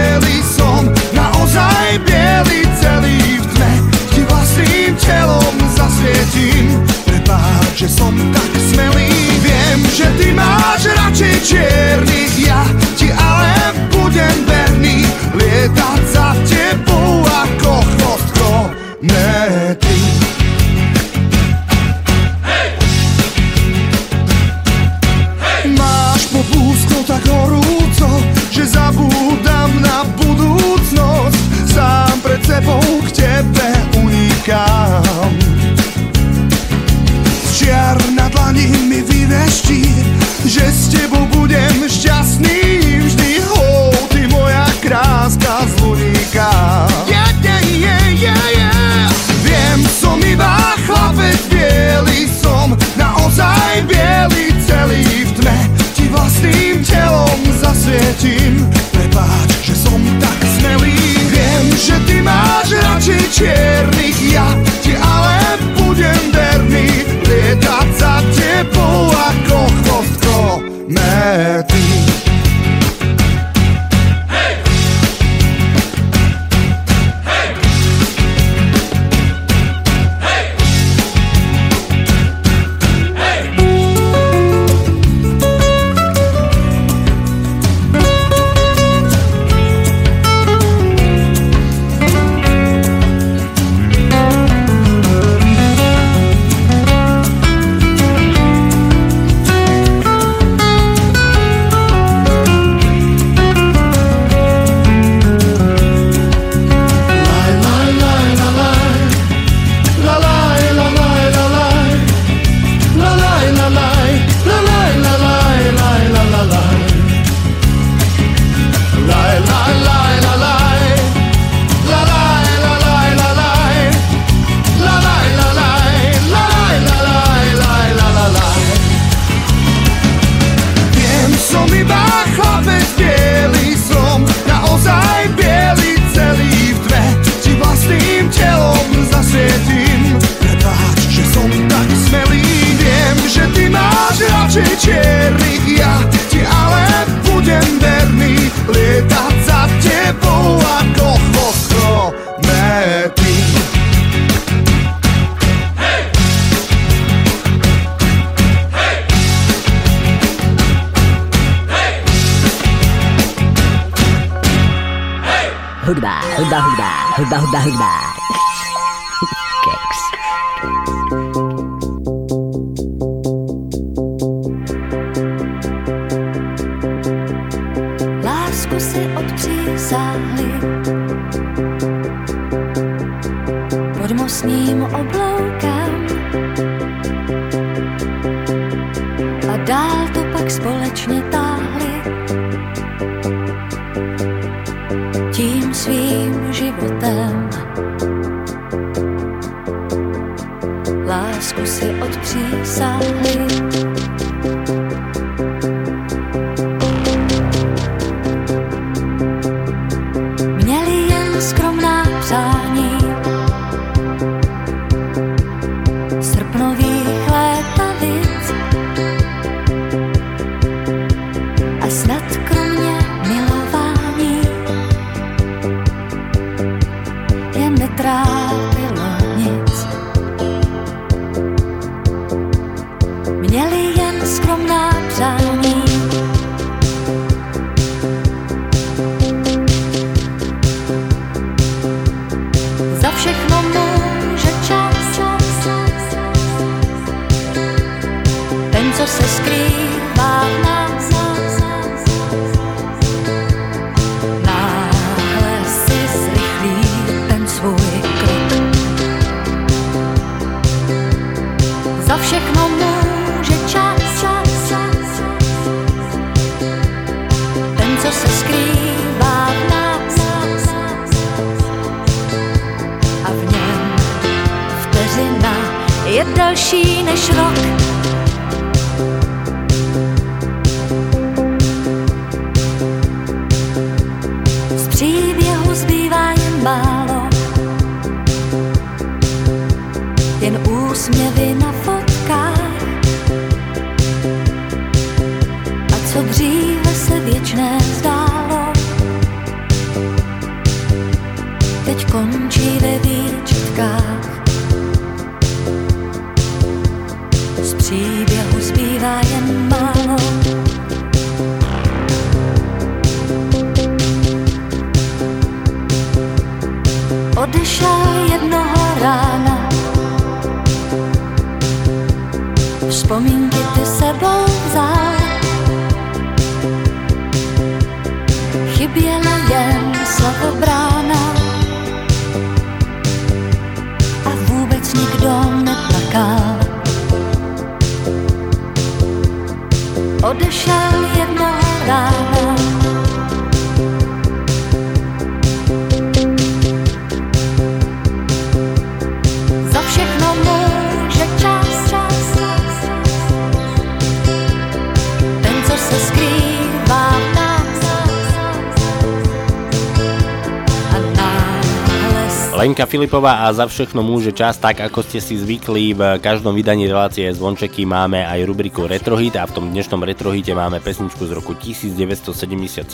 [362.80, 366.88] Lenka Filipová a za všechno môže čas, tak ako ste si zvykli v každom vydaní
[366.88, 371.60] relácie Zvončeky máme aj rubriku Retrohit a v tom dnešnom Retrohite máme pesničku z roku
[371.60, 372.88] 1977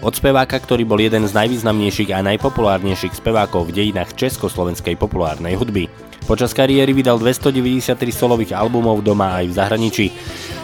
[0.00, 5.92] od speváka, ktorý bol jeden z najvýznamnejších a najpopulárnejších spevákov v dejinách československej populárnej hudby.
[6.24, 10.06] Počas kariéry vydal 293 solových albumov doma aj v zahraničí.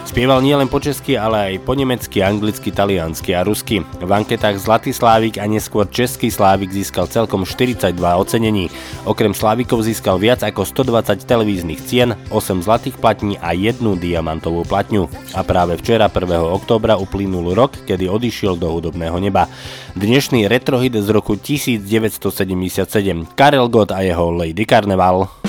[0.05, 3.81] Spieval nielen po česky, ale aj po nemecky, anglicky, taliansky a rusky.
[3.81, 8.69] V anketách Zlatý Slávik a neskôr Český Slávik získal celkom 42 ocenení.
[9.03, 15.09] Okrem Slávikov získal viac ako 120 televíznych cien, 8 zlatých platní a jednu diamantovú platňu.
[15.33, 16.21] A práve včera 1.
[16.53, 19.49] októbra uplynul rok, kedy odišiel do hudobného neba.
[19.97, 22.85] Dnešný retrohit z roku 1977.
[23.33, 25.44] Karel Gott a jeho Lady Carnival.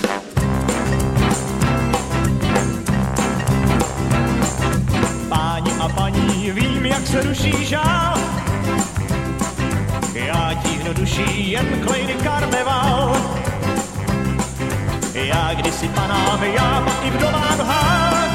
[7.50, 8.14] Ruší žál.
[10.14, 13.16] Já tíhnu duší jen k Lady Carnival.
[15.14, 18.30] Já kdysi panám, já pak i vdovám hák.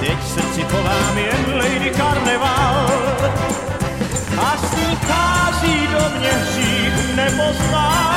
[0.00, 2.88] Teď srdci chovám jen Lady Carnival.
[4.38, 4.56] A
[5.06, 8.13] chází do mě hřích nepoznán.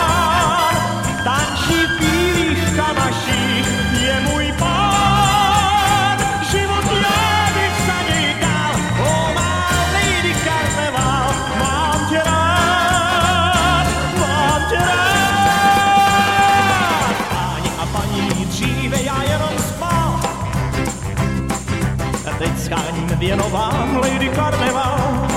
[22.68, 25.28] Scháním věnovám Lady Carnival.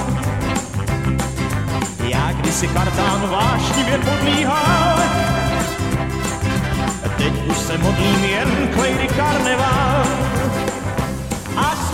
[2.05, 4.99] Já kdysi kartán vášnivě podlíhal,
[7.17, 10.05] teď už se modlím jen k Lady Carnival.
[11.57, 11.91] A s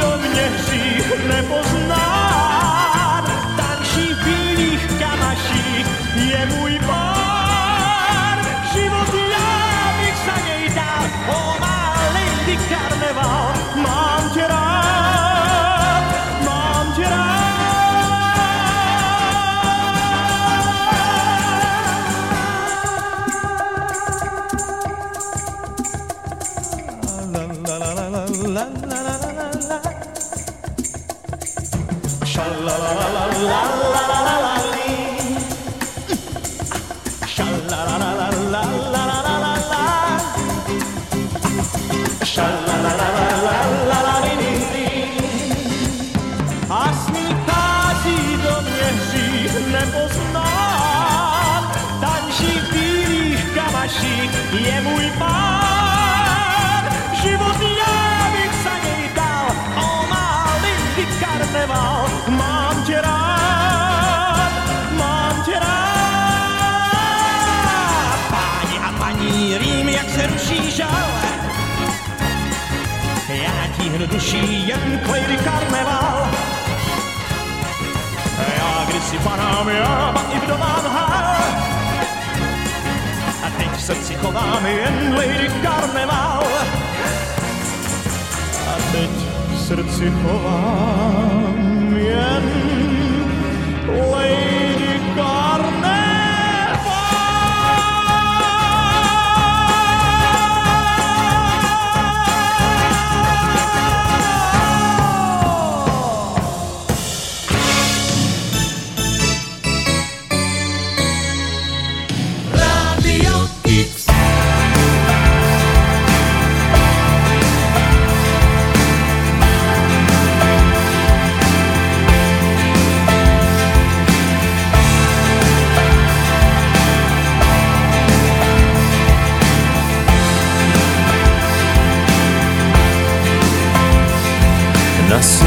[0.00, 3.24] do mě hřích nepoznán,
[3.56, 7.07] tančí bílých kamaších, je můj pán.
[73.98, 76.28] Tíhnu duší jen k Lady Carnival.
[78.56, 81.36] Já kdysi panám, já pak i vdovám hál.
[83.46, 86.42] A teď v srdci chovám jen Lady Carnival.
[88.68, 89.10] A teď
[89.50, 92.52] v srdci chovám jen
[94.10, 94.87] Lady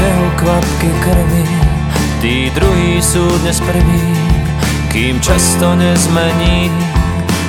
[0.02, 1.46] Snehu kvapky krvi,
[2.18, 4.02] tí druhí sú dnes prví,
[4.90, 6.74] kým často nezmení,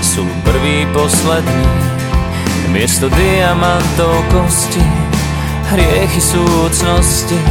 [0.06, 1.66] sú prví poslední.
[2.70, 4.86] Miesto diamantov kosti,
[5.74, 7.42] hriechy súcnosti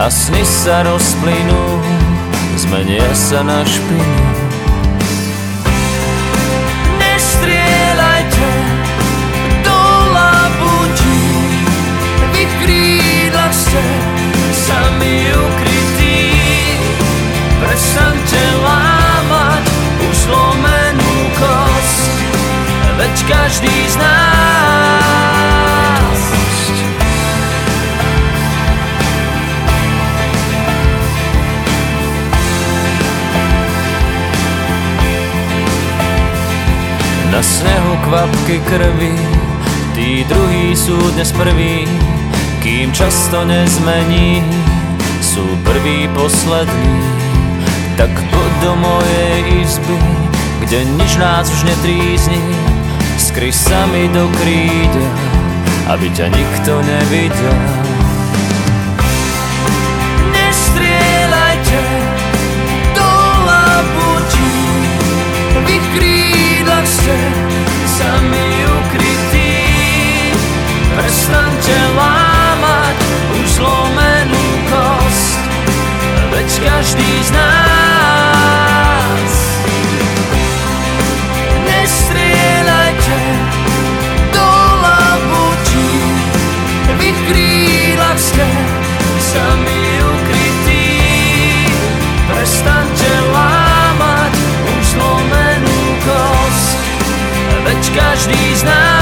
[0.00, 1.60] a sny sa rozplynú,
[2.56, 4.39] zmenia sa na špinu.
[15.34, 16.18] ukrytý.
[17.60, 19.64] Prestaňte lámať
[20.10, 22.10] uslomenú kost
[22.96, 24.20] Veď každý z nás.
[37.30, 39.14] Na snehu kvapky krvi
[39.94, 41.86] Tí druhí sú dnes prví
[42.60, 44.59] Kým často nezmení.
[45.30, 46.98] Sú prví poslední.
[47.94, 49.94] Tak poď do mojej izby
[50.58, 52.42] Kde nič nás už netrízni.
[53.14, 55.06] Skry sa mi do kríďa
[55.86, 57.58] Aby ťa nikto nevidel.
[60.34, 61.78] Nestrieľajte
[62.98, 63.10] do
[63.46, 64.50] labutí
[65.62, 67.14] V ich krídlach ste
[67.86, 69.54] sami ukrytí.
[70.98, 72.98] Prestaňte lámať
[73.38, 74.19] už zlomenú kost
[76.50, 79.34] Veď každý z nás.
[81.62, 83.18] Nestrieľajte
[84.34, 84.50] do
[84.82, 85.94] labutí
[86.90, 88.50] V ich krídlach ste
[89.30, 90.90] sami ukrytí.
[92.26, 94.34] Prestaňte lámať
[94.74, 96.74] už zlomenú kost
[97.62, 98.99] Veď každý z nás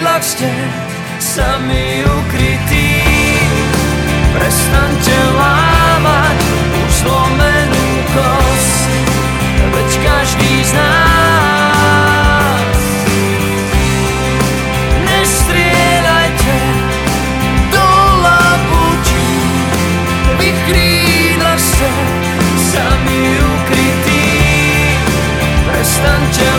[0.00, 0.48] krídlach ste
[1.20, 3.04] sami ukrytí.
[4.32, 6.40] Prestaňte lámať
[6.80, 8.88] už zlomenú kost
[9.76, 12.80] Veď každý z nás.
[15.04, 16.56] Nestrieľajte
[17.68, 17.88] do
[18.24, 19.28] labutí
[20.32, 21.92] V ich krídlach ste
[22.56, 24.24] sami ukrytí.
[25.68, 26.49] Prestaňte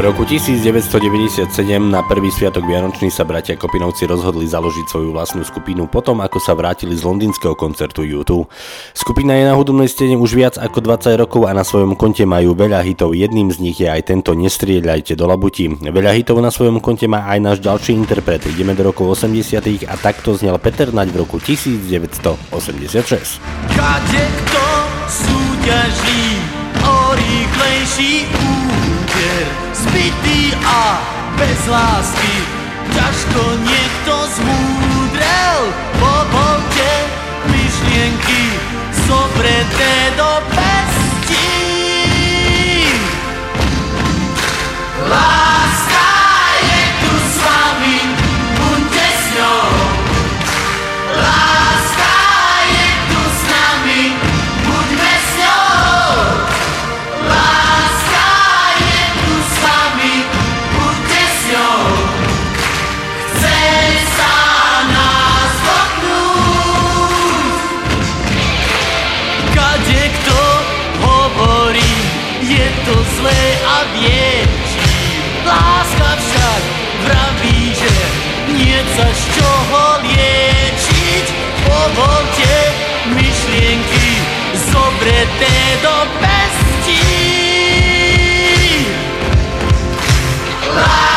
[0.00, 1.44] V roku 1997
[1.76, 6.56] na prvý sviatok Vianočný sa bratia Kopinovci rozhodli založiť svoju vlastnú skupinu potom, ako sa
[6.56, 8.48] vrátili z londýnskeho koncertu U2.
[8.96, 12.56] Skupina je na hudobnej scéne už viac ako 20 rokov a na svojom konte majú
[12.56, 13.12] veľa hitov.
[13.12, 15.68] Jedným z nich je aj tento Nestrieľajte do labutí.
[15.68, 18.40] Veľa hitov na svojom konte má aj náš ďalší interpret.
[18.48, 23.36] Ideme do rokov 80 a takto znel Peter Naď v roku 1986.
[23.76, 24.64] Kade kto
[25.12, 26.40] súťaží
[26.88, 28.69] o rýchlejší úder
[29.90, 31.02] Zbytý a
[31.34, 32.34] bez lásky.
[32.94, 35.58] Ťažko niekto zmúdrel
[35.98, 36.92] Povolte
[37.50, 38.54] myšlienky
[39.06, 41.50] Zopreté do pestí
[45.10, 45.39] Láska
[79.00, 81.32] Chcesz czego lecić?
[81.68, 82.72] Powolcie
[83.06, 84.16] myślenki
[84.72, 85.52] Zobrete
[85.82, 87.00] do bestii
[90.74, 91.09] Life.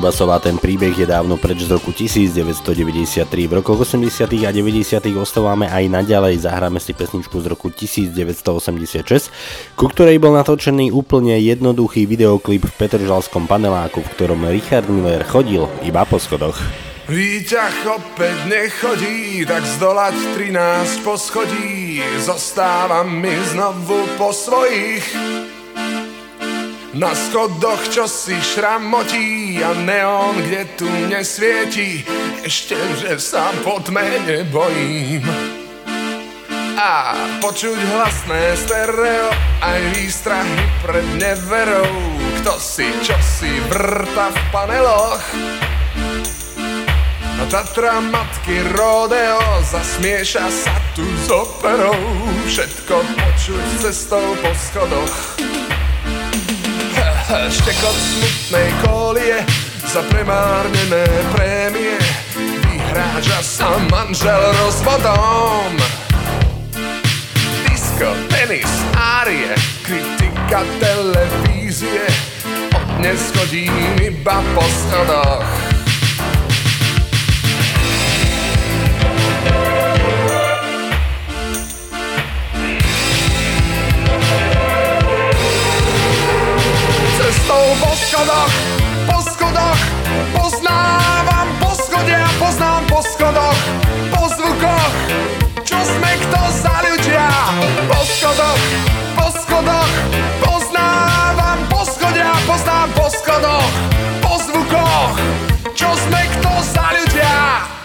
[0.00, 3.20] Rybasová, ten príbeh je dávno preč z roku 1993.
[3.28, 4.32] V rokoch 80.
[4.48, 4.96] a 90.
[5.20, 9.28] ostávame aj naďalej, zahráme si pesničku z roku 1986,
[9.76, 15.68] ku ktorej bol natočený úplne jednoduchý videoklip v Petržalskom paneláku, v ktorom Richard Miller chodil
[15.84, 16.56] iba po schodoch.
[17.04, 25.04] Výťah opäť nechodí, tak zdolať 13 poschodí, zostávam mi znovu po svojich.
[26.90, 32.00] Na schodoch čo si šramotí, a neon, kde tu nesvieti,
[32.40, 35.24] ešte že sa po tme nebojím.
[36.80, 37.12] A
[37.44, 39.28] počuť hlasné stereo,
[39.60, 41.92] aj výstrahy pred neverou,
[42.40, 45.24] kto si čo si vrta v paneloch.
[47.40, 52.00] A Tatra matky rodeo, zasmieša sa tu s operou,
[52.48, 55.49] všetko počuť cestou po schodoch
[57.30, 59.38] štekot smutnej kolie
[59.86, 61.94] za premárnené prémie
[62.66, 65.78] vyhráža sa manžel rozvodom.
[67.70, 68.66] Disko, tenis,
[68.98, 69.54] árie,
[69.86, 72.02] kritika televízie,
[72.74, 75.59] odnes chodím iba po stanoch.
[87.70, 88.50] Bol po schodoch,
[89.06, 89.78] po schodoch,
[90.34, 93.58] poznávam poschodia, poznám po schodoch,
[94.10, 94.94] po zvukoch,
[95.62, 97.30] čo sme kto za ľudia.
[97.86, 98.62] Po schodoch,
[99.14, 99.92] po schodoch,
[100.42, 103.70] poznávam poschodia, poznám po schodoch,
[104.18, 105.14] po zvukoch,
[105.70, 107.79] čo sme kto za ľudia.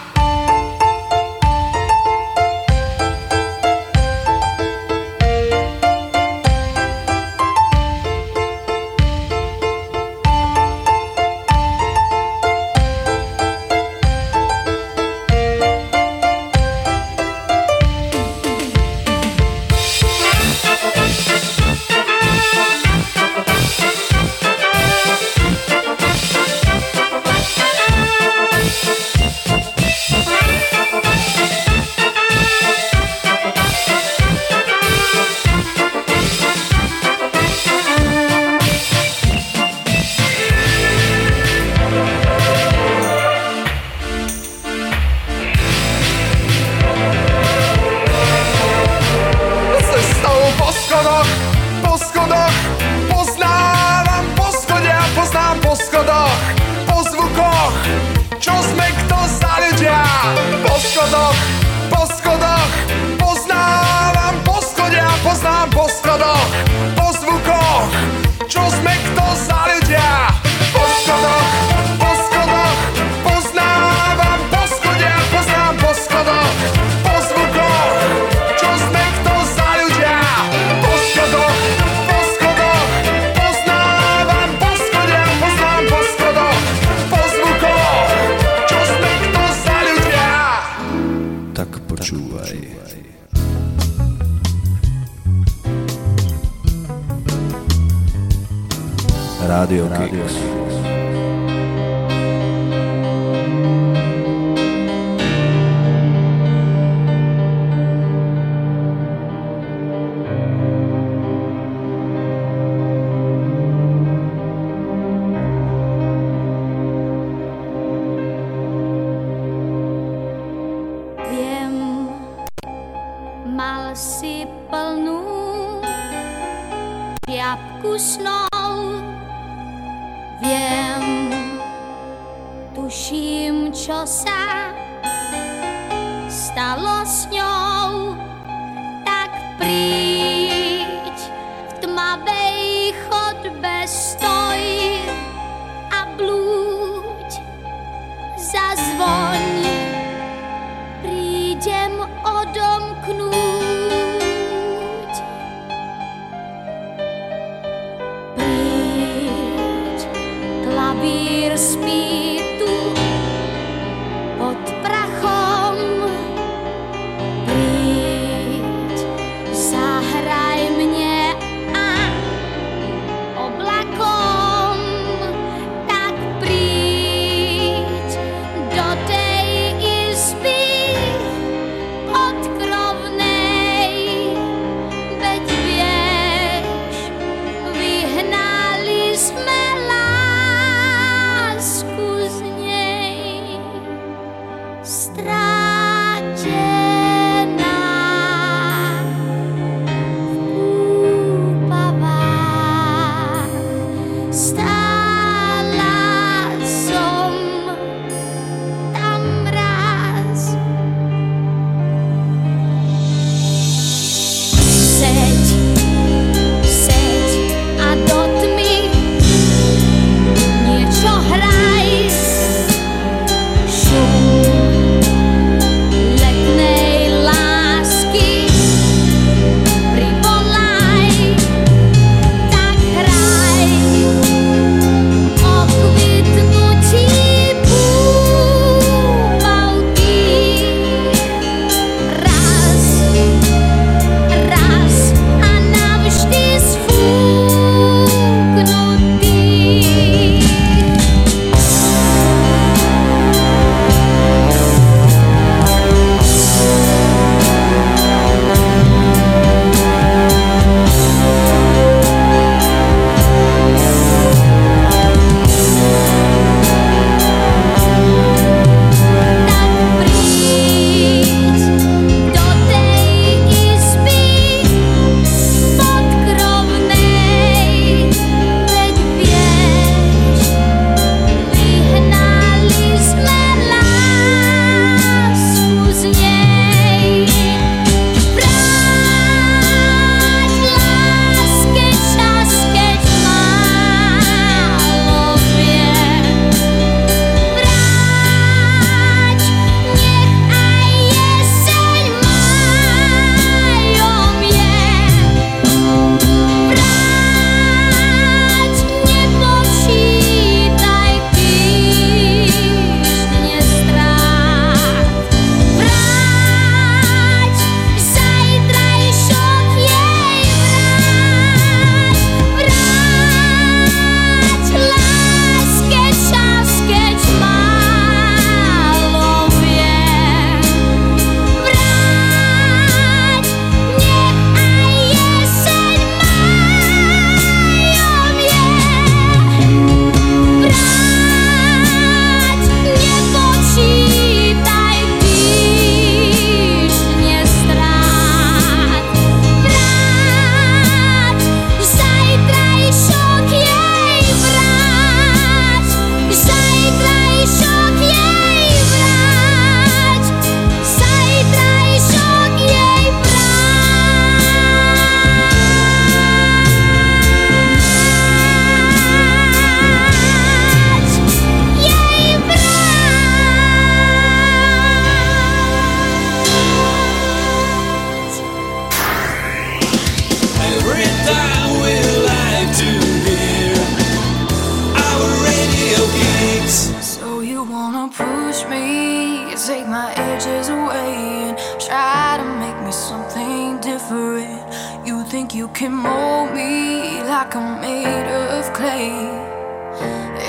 [393.85, 395.05] different.
[395.05, 399.11] You think you can mold me like I'm made of clay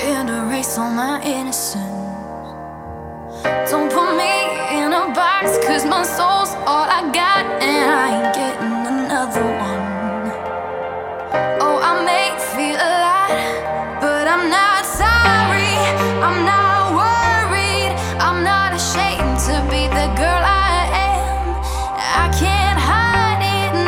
[0.09, 1.85] and erase all my innocence.
[3.69, 4.33] Don't put me
[4.79, 9.76] in a box, cause my soul's all I got, and I ain't getting another one.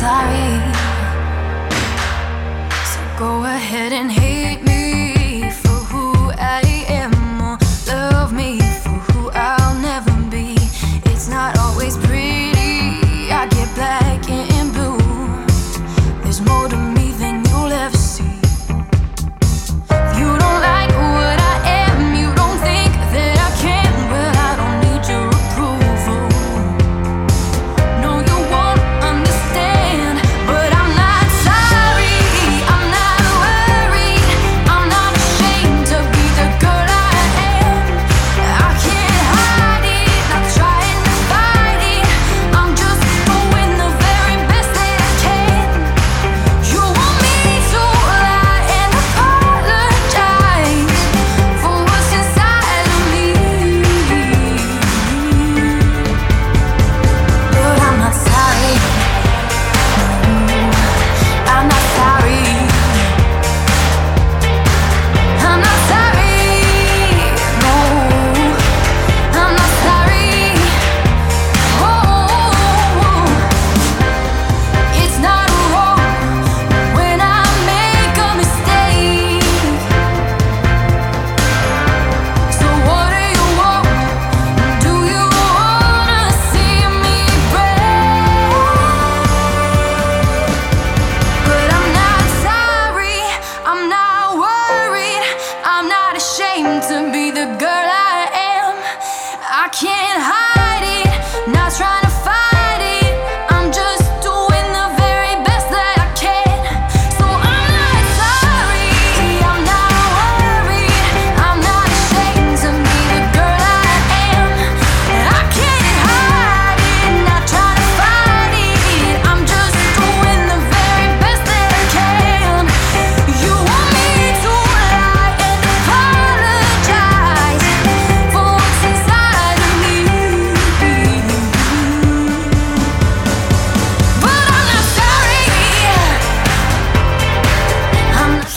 [0.00, 0.52] sorry.
[2.92, 4.69] So go ahead and hate me.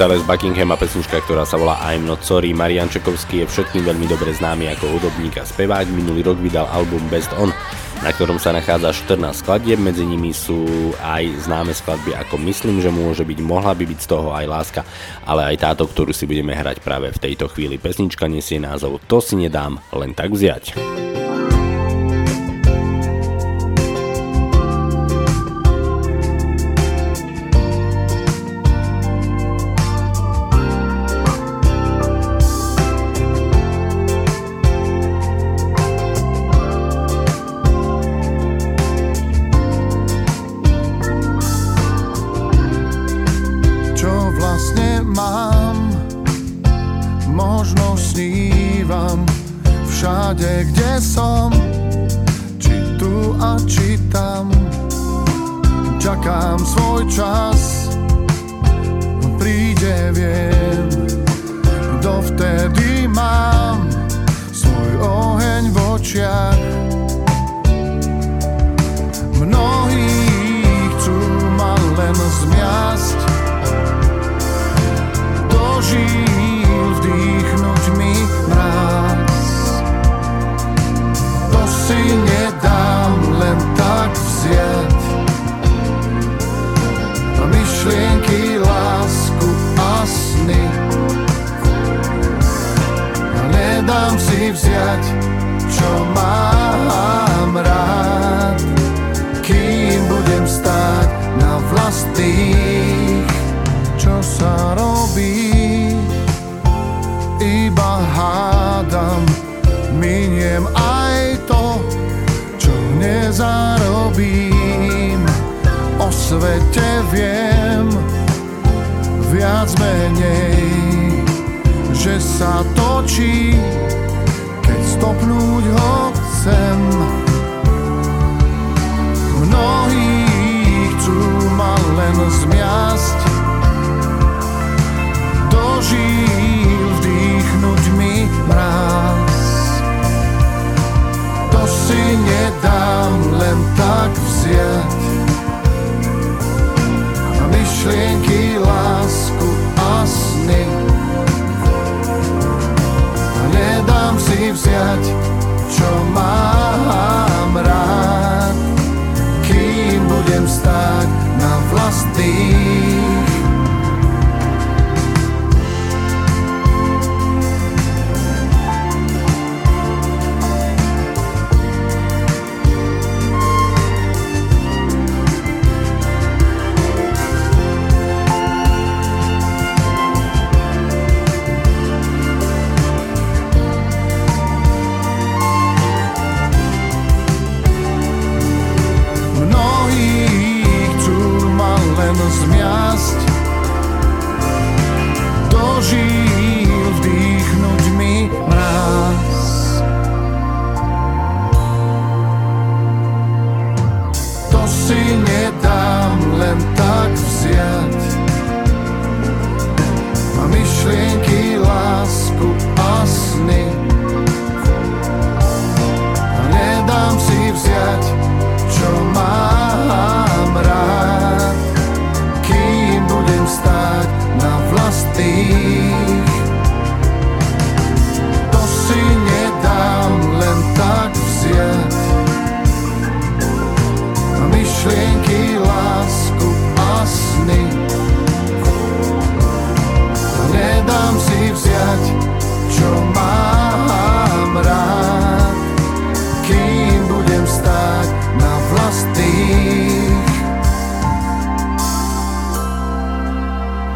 [0.03, 2.51] Starec Buckingham a pesnička, ktorá sa volá I'm Not Sorry.
[2.51, 5.87] Marian Čekovský je všetkým veľmi dobre známy ako hudobník a spevák.
[5.87, 7.47] Minulý rok vydal album Best On,
[8.03, 12.91] na ktorom sa nachádza 14 skladieb, medzi nimi sú aj známe skladby ako Myslím, že
[12.91, 14.81] môže byť, mohla by byť z toho aj láska,
[15.23, 17.79] ale aj táto, ktorú si budeme hrať práve v tejto chvíli.
[17.79, 20.75] Pesnička nesie názov To si nedám len tak vziať.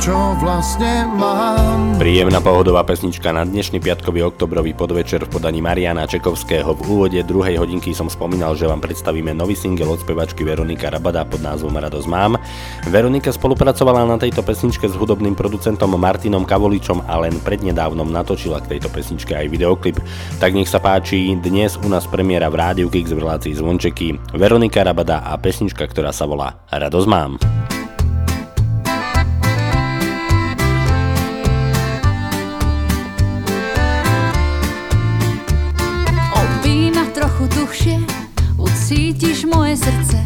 [0.08, 2.00] Čo vlastne mám?
[2.00, 6.80] Príjemná pohodová pesnička na dnešný piatkový oktobrový podvečer v podaní Mariana Čekovského.
[6.80, 11.28] V úvode druhej hodinky som spomínal, že vám predstavíme nový single od spevačky Veronika Rabada
[11.28, 12.40] pod názvom Radosť mám.
[12.88, 18.80] Veronika spolupracovala na tejto pesničke s hudobným producentom Martinom Kavoličom a len prednedávnom natočila k
[18.80, 20.00] tejto pesničke aj videoklip.
[20.40, 24.40] Tak nech sa páči, dnes u nás premiéra v Rádiu Kix v relácii Zvončeky.
[24.40, 27.36] Veronika Rabada a pesnička, ktorá sa volá Radosť mám.
[39.78, 40.18] Srdce.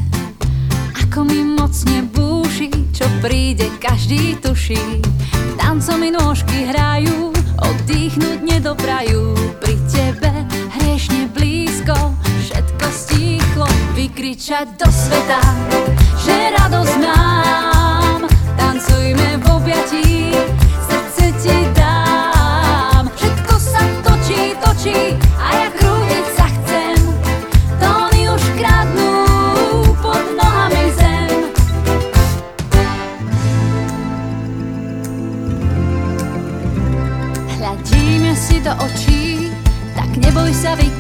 [1.04, 4.80] Ako mi mocne búši, čo príde každý tuší.
[5.60, 9.36] Tancom mi nôžky hrajú, oddychnúť nedoprajú.
[9.60, 10.32] Pri tebe
[10.80, 12.16] hriešne blízko,
[12.48, 13.68] všetko stíchlo
[14.00, 15.42] Vykričať do sveta,
[16.24, 17.71] že radosť mám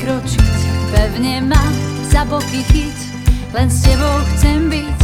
[0.01, 0.57] vykročiť
[0.89, 1.61] Pevne ma
[2.09, 2.99] za boky chyť,
[3.53, 4.99] len s tebou chcem byť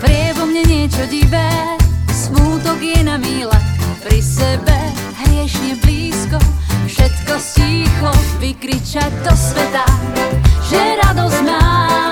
[0.00, 1.76] Vrie vo mne niečo divé,
[2.10, 3.54] smútok je na míle.
[4.02, 4.74] Pri sebe
[5.22, 6.40] hriešne blízko,
[6.88, 9.86] všetko stíchlo Vykričať do sveta,
[10.66, 12.11] že radosť mám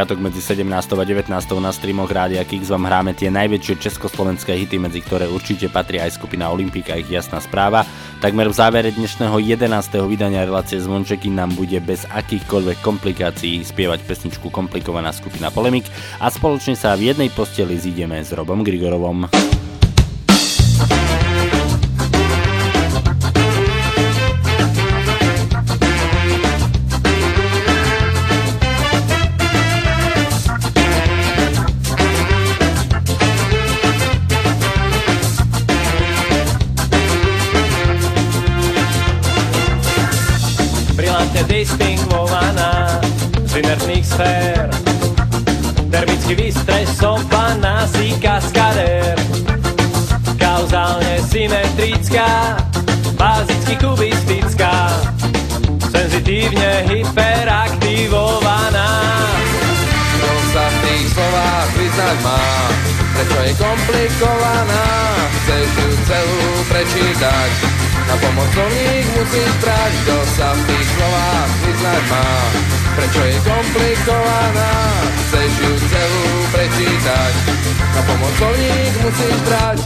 [0.00, 0.64] piatok medzi 17.
[0.96, 1.28] a 19.
[1.60, 6.16] na streamoch Rádia Kix vám hráme tie najväčšie československé hity, medzi ktoré určite patrí aj
[6.16, 7.84] skupina Olympika a ich jasná správa.
[8.24, 9.68] Takmer v závere dnešného 11.
[10.08, 15.84] vydania relácie Zvončeky nám bude bez akýchkoľvek komplikácií spievať pesničku komplikovaná skupina Polemik
[16.16, 19.28] a spoločne sa v jednej posteli zídeme s Robom Grigorovom.
[44.20, 44.68] Sfér.
[45.90, 49.16] Termicky vystresovaná si kaskadér.
[50.36, 52.60] Kauzálne symetrická,
[53.16, 54.92] bazicky kubistická,
[55.88, 58.88] senzitívne hyperaktivovaná.
[60.20, 62.44] Kto v tých slovách vyznať má,
[63.16, 64.84] prečo je komplikovaná,
[65.32, 67.79] chceš ju celú prečítať.
[68.10, 72.30] Na pomocovník musíš brať, kto sa v tých slovách vyznať má,
[72.98, 74.72] prečo je komplikovaná,
[75.14, 77.32] chceš ju celú prečítať.
[77.94, 79.78] Na pomocovník musíš brať.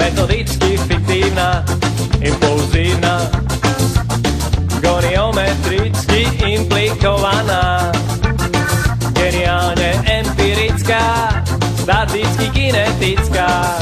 [0.00, 1.60] Metodicky fiktívna,
[2.24, 3.28] impulzívna,
[4.80, 7.92] goniometricky implikovaná,
[9.12, 11.28] geniálne empirická,
[11.84, 13.76] staticky kinetická,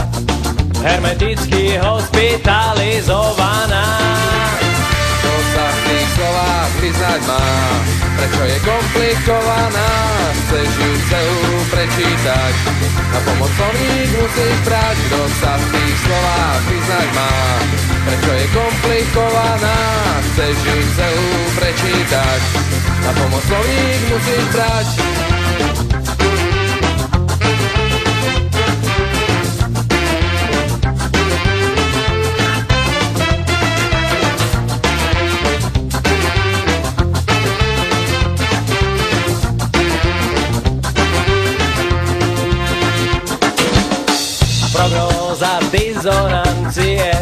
[0.82, 3.86] hermeticky hospitalizovaná.
[5.18, 7.46] Kto sa v tých slovách vyznať má,
[8.18, 9.90] prečo je komplikovaná,
[10.44, 11.42] chceš ju celú
[11.74, 12.54] prečítať.
[13.08, 17.32] Na pomocovník musíš brať, kto sa v tých slovách vyznať má,
[18.06, 18.32] prečo
[20.32, 22.40] chceš ju celú prečítať,
[23.02, 25.17] na pomoc slovník musíš brať.
[45.70, 47.12] Dizonancie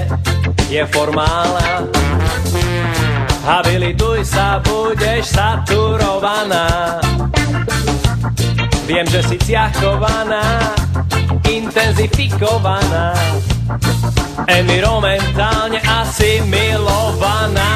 [0.70, 1.86] je formálna
[3.47, 6.98] Habilituj sa, budeš saturovaná.
[8.90, 10.74] Viem, že si ciachovaná,
[11.47, 13.14] intenzifikovaná.
[14.51, 17.70] Environmentálne asimilovaná.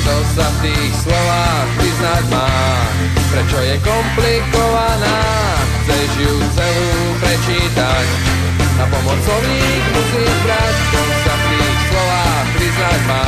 [0.00, 2.52] Kto sa v tých slovách vyznať má,
[3.28, 5.16] prečo je komplikovaná,
[5.84, 8.06] chceš ju celú prečítať,
[8.78, 10.76] na pomoc slovník musíš brať,
[11.24, 13.26] sa v tých slovách vyznať má,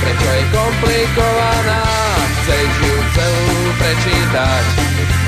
[0.00, 1.84] prečo je komplikovaná,
[2.42, 4.64] chceš ju celú prečítať,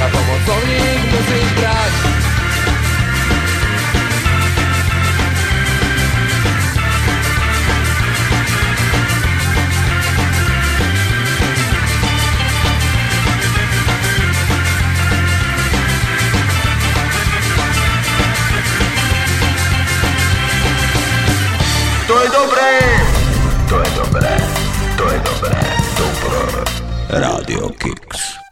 [0.01, 2.24] na pomoc slovník musíš brať.
[22.07, 22.71] To je dobré!
[23.69, 24.37] To je dobré,
[24.97, 25.61] to je dobré,
[25.97, 26.61] dobré.
[27.09, 28.44] Radio Kicks.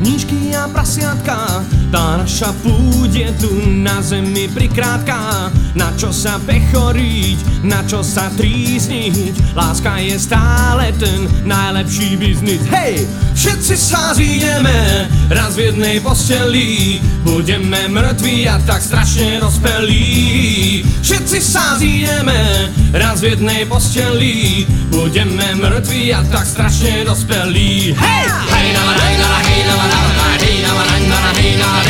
[0.00, 6.38] Hlupáci, nížky a prasiatka Tá naša púť je tu na zemi prikrátka Na čo sa
[6.46, 13.29] pechoriť, na čo sa trízniť Láska je stále ten najlepší biznis Hej!
[13.40, 21.72] Všetci sa zídeme raz v jednej posteli Budeme mŕtvi a tak strašne dospelí Všetci sa
[21.80, 28.24] zídeme raz v jednej posteli Budeme mŕtvi a tak strašne dospelí Hej!
[28.28, 31.00] Hej, na na hej, na na hej, na na na na hej, na na na
[31.00, 31.80] na hej, na na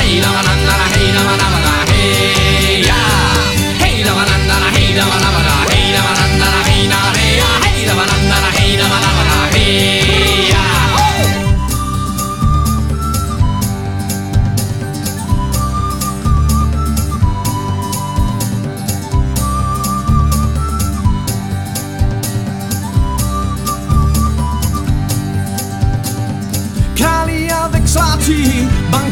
[0.00, 3.00] hej, na na na na hej, na na na na hej, ja.
[3.76, 6.60] Hej, na na na na hej, na na na na hej, na na na na
[6.64, 7.50] hej, na hej, ja.
[7.60, 9.13] Hej, na na na na hej, na na na na hej,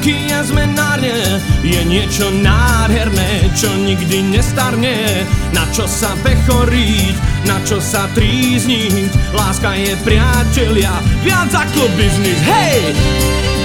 [0.02, 5.22] banky a zmenárne Je niečo nádherné, čo nikdy nestarne
[5.54, 13.61] Na čo sa pechoriť, na čo sa trízniť Láska je priatelia, viac ako biznis, hej!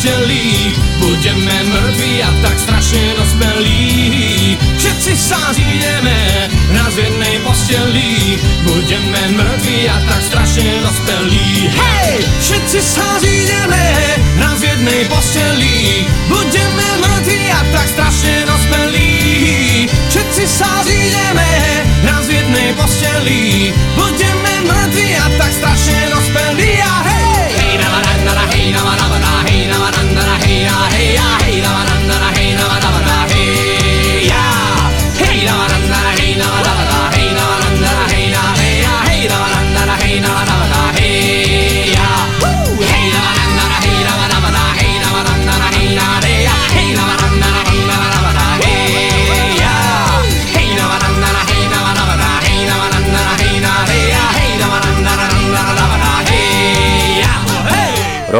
[0.00, 4.56] Posteli Budeme mŕtvi a tak strašne dospelí.
[4.80, 8.40] Všetci sa zídeme raz jednej posteli.
[8.64, 11.68] Budeme mŕtvi a tak strašne dospelí.
[11.68, 12.24] Hej!
[12.40, 13.84] Všetci sa zídeme
[14.40, 16.08] raz jednej posteli.
[16.32, 19.12] Budeme mŕtvi a tak strašne dospelí.
[20.08, 21.52] Všetci sa zídeme
[22.08, 23.68] raz jednej posteli.
[24.00, 24.29] Budeme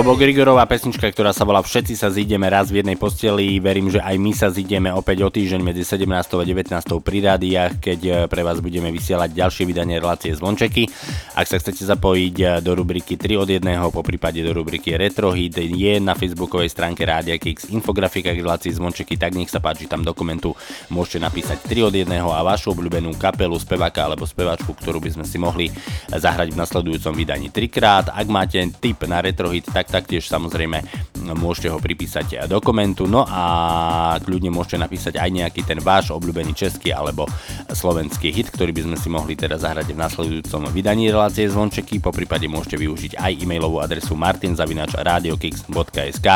[0.01, 3.61] Robo Grigorová pesnička, ktorá sa volá Všetci sa zídeme raz v jednej posteli.
[3.61, 6.09] Verím, že aj my sa zídeme opäť o týždeň medzi 17.
[6.09, 6.73] a 19.
[7.05, 10.89] pri rádiách, keď eh, pre vás budeme vysielať ďalšie vydanie relácie Zvončeky.
[11.37, 13.61] Ak sa chcete zapojiť eh, do rubriky 3 od 1,
[13.93, 18.73] po prípade do rubriky Retro Hit, je na facebookovej stránke Rádia Kix infografika k relácii
[18.73, 20.57] Zvončeky, tak nech sa páči tam dokumentu.
[20.89, 25.29] Môžete napísať 3 od 1 a vašu obľúbenú kapelu, speváka alebo spevačku, ktorú by sme
[25.29, 25.69] si mohli
[26.09, 28.09] zahrať v nasledujúcom vydaní trikrát.
[28.09, 30.87] Ak máte tip na Retro Hit, tak taktiež samozrejme
[31.35, 33.11] môžete ho pripísať do komentu.
[33.11, 37.27] No a kľudne môžete napísať aj nejaký ten váš obľúbený český alebo
[37.69, 41.99] slovenský hit, ktorý by sme si mohli teda zahrať v nasledujúcom vydaní relácie Zvončeky.
[42.01, 46.27] Po prípade môžete využiť aj e-mailovú adresu martinzavinačradiokix.sk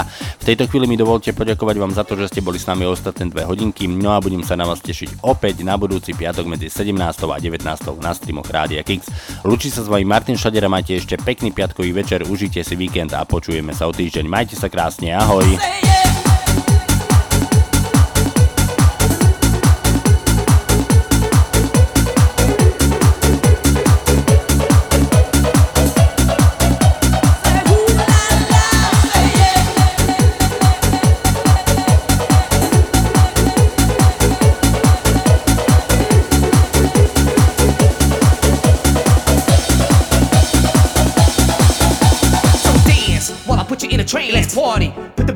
[0.40, 3.30] V tejto chvíli mi dovolte poďakovať vám za to, že ste boli s nami ostatné
[3.30, 3.88] dve hodinky.
[3.88, 6.98] No a budem sa na vás tešiť opäť na budúci piatok medzi 17.
[6.98, 7.62] a 19.
[8.00, 9.06] na streamoch Rádia Kix.
[9.46, 13.22] Lučí sa s vami Martin Šadera, majte ešte pekný piatkový večer, užite si víkend a
[13.44, 14.24] počujeme sa o týždeň.
[14.24, 15.44] Majte sa krásne, ahoj.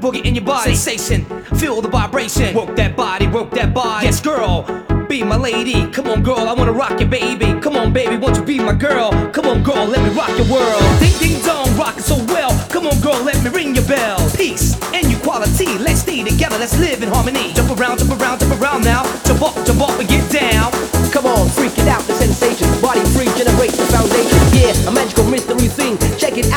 [0.08, 0.74] Boogie in your body.
[0.74, 1.24] Sensation.
[1.58, 2.54] Feel the vibration.
[2.54, 3.26] Work that body.
[3.26, 4.06] Work that body.
[4.06, 4.64] Yes, girl.
[5.08, 5.90] Be my lady.
[5.90, 6.48] Come on, girl.
[6.48, 7.58] I wanna rock your baby.
[7.60, 8.16] Come on, baby.
[8.16, 9.10] Won't you be my girl?
[9.32, 9.86] Come on, girl.
[9.86, 10.82] Let me rock your world.
[11.00, 11.68] Ding ding dong.
[11.76, 12.52] Rock it so well.
[12.68, 13.22] Come on, girl.
[13.22, 14.18] Let me ring your bell.
[14.36, 15.78] Peace and equality.
[15.78, 16.58] Let's stay together.
[16.58, 17.52] Let's live in harmony.
[17.54, 19.02] Jump around, jump around, jump around now.
[19.24, 20.72] Jump up, jump up and get down.
[21.12, 22.68] Come on, freak it out, the sensation.
[22.80, 23.28] Body free,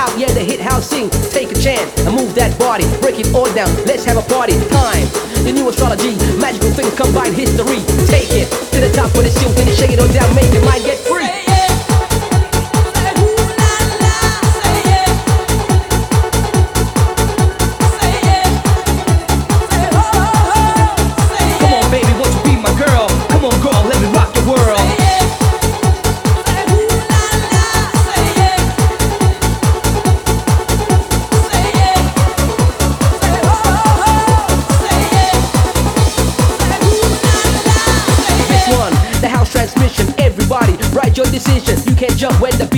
[0.02, 1.10] out, yeah, the hit house sing.
[1.30, 2.86] Take a chance and move that body.
[3.02, 4.58] Break it all down, let's have a party.
[4.74, 5.06] Time,
[5.46, 6.18] the new astrology.
[6.42, 7.86] Magical things combine history.
[8.10, 10.84] Take it to the top of the then shake it all down, make your mind
[10.84, 11.21] get free.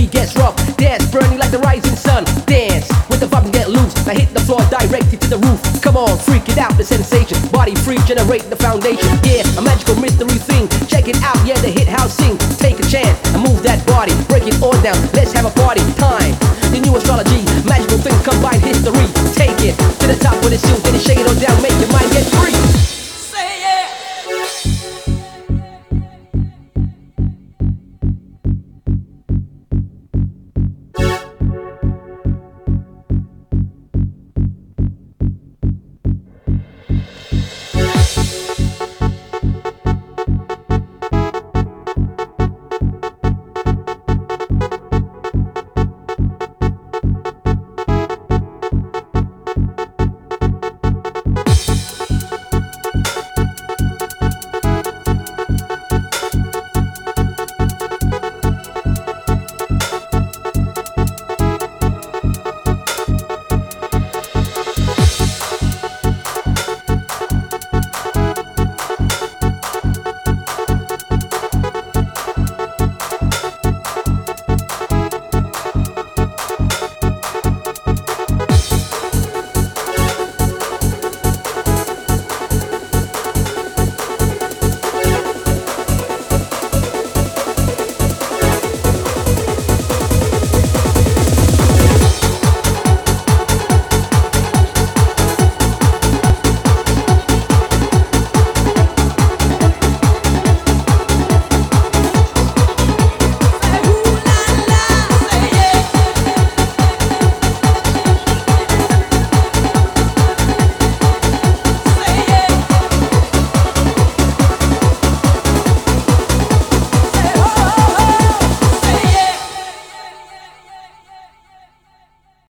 [0.03, 0.55] Beat gets rough.
[0.77, 2.23] Dance, burning like the rising sun.
[2.45, 3.93] Dance with the vibe and get loose.
[4.05, 5.59] Now hit the floor, directed to the roof.
[5.81, 7.37] Come on, freak it out, the sensation.
[7.49, 9.09] Body free, generate the foundation.
[9.23, 10.67] Yeah, a magical mystery thing.
[10.87, 12.37] Check it out, yeah, the hit house sing.
[12.59, 14.13] Take a chance and move that body.
[14.27, 14.97] Break it all down.
[15.13, 15.81] Let's have a party.
[15.95, 16.35] Time,
[16.71, 17.43] the new astrology.
[17.63, 19.07] Magical things combine history.
[19.35, 21.72] Take it to the top of the shoot, then shake it all down, make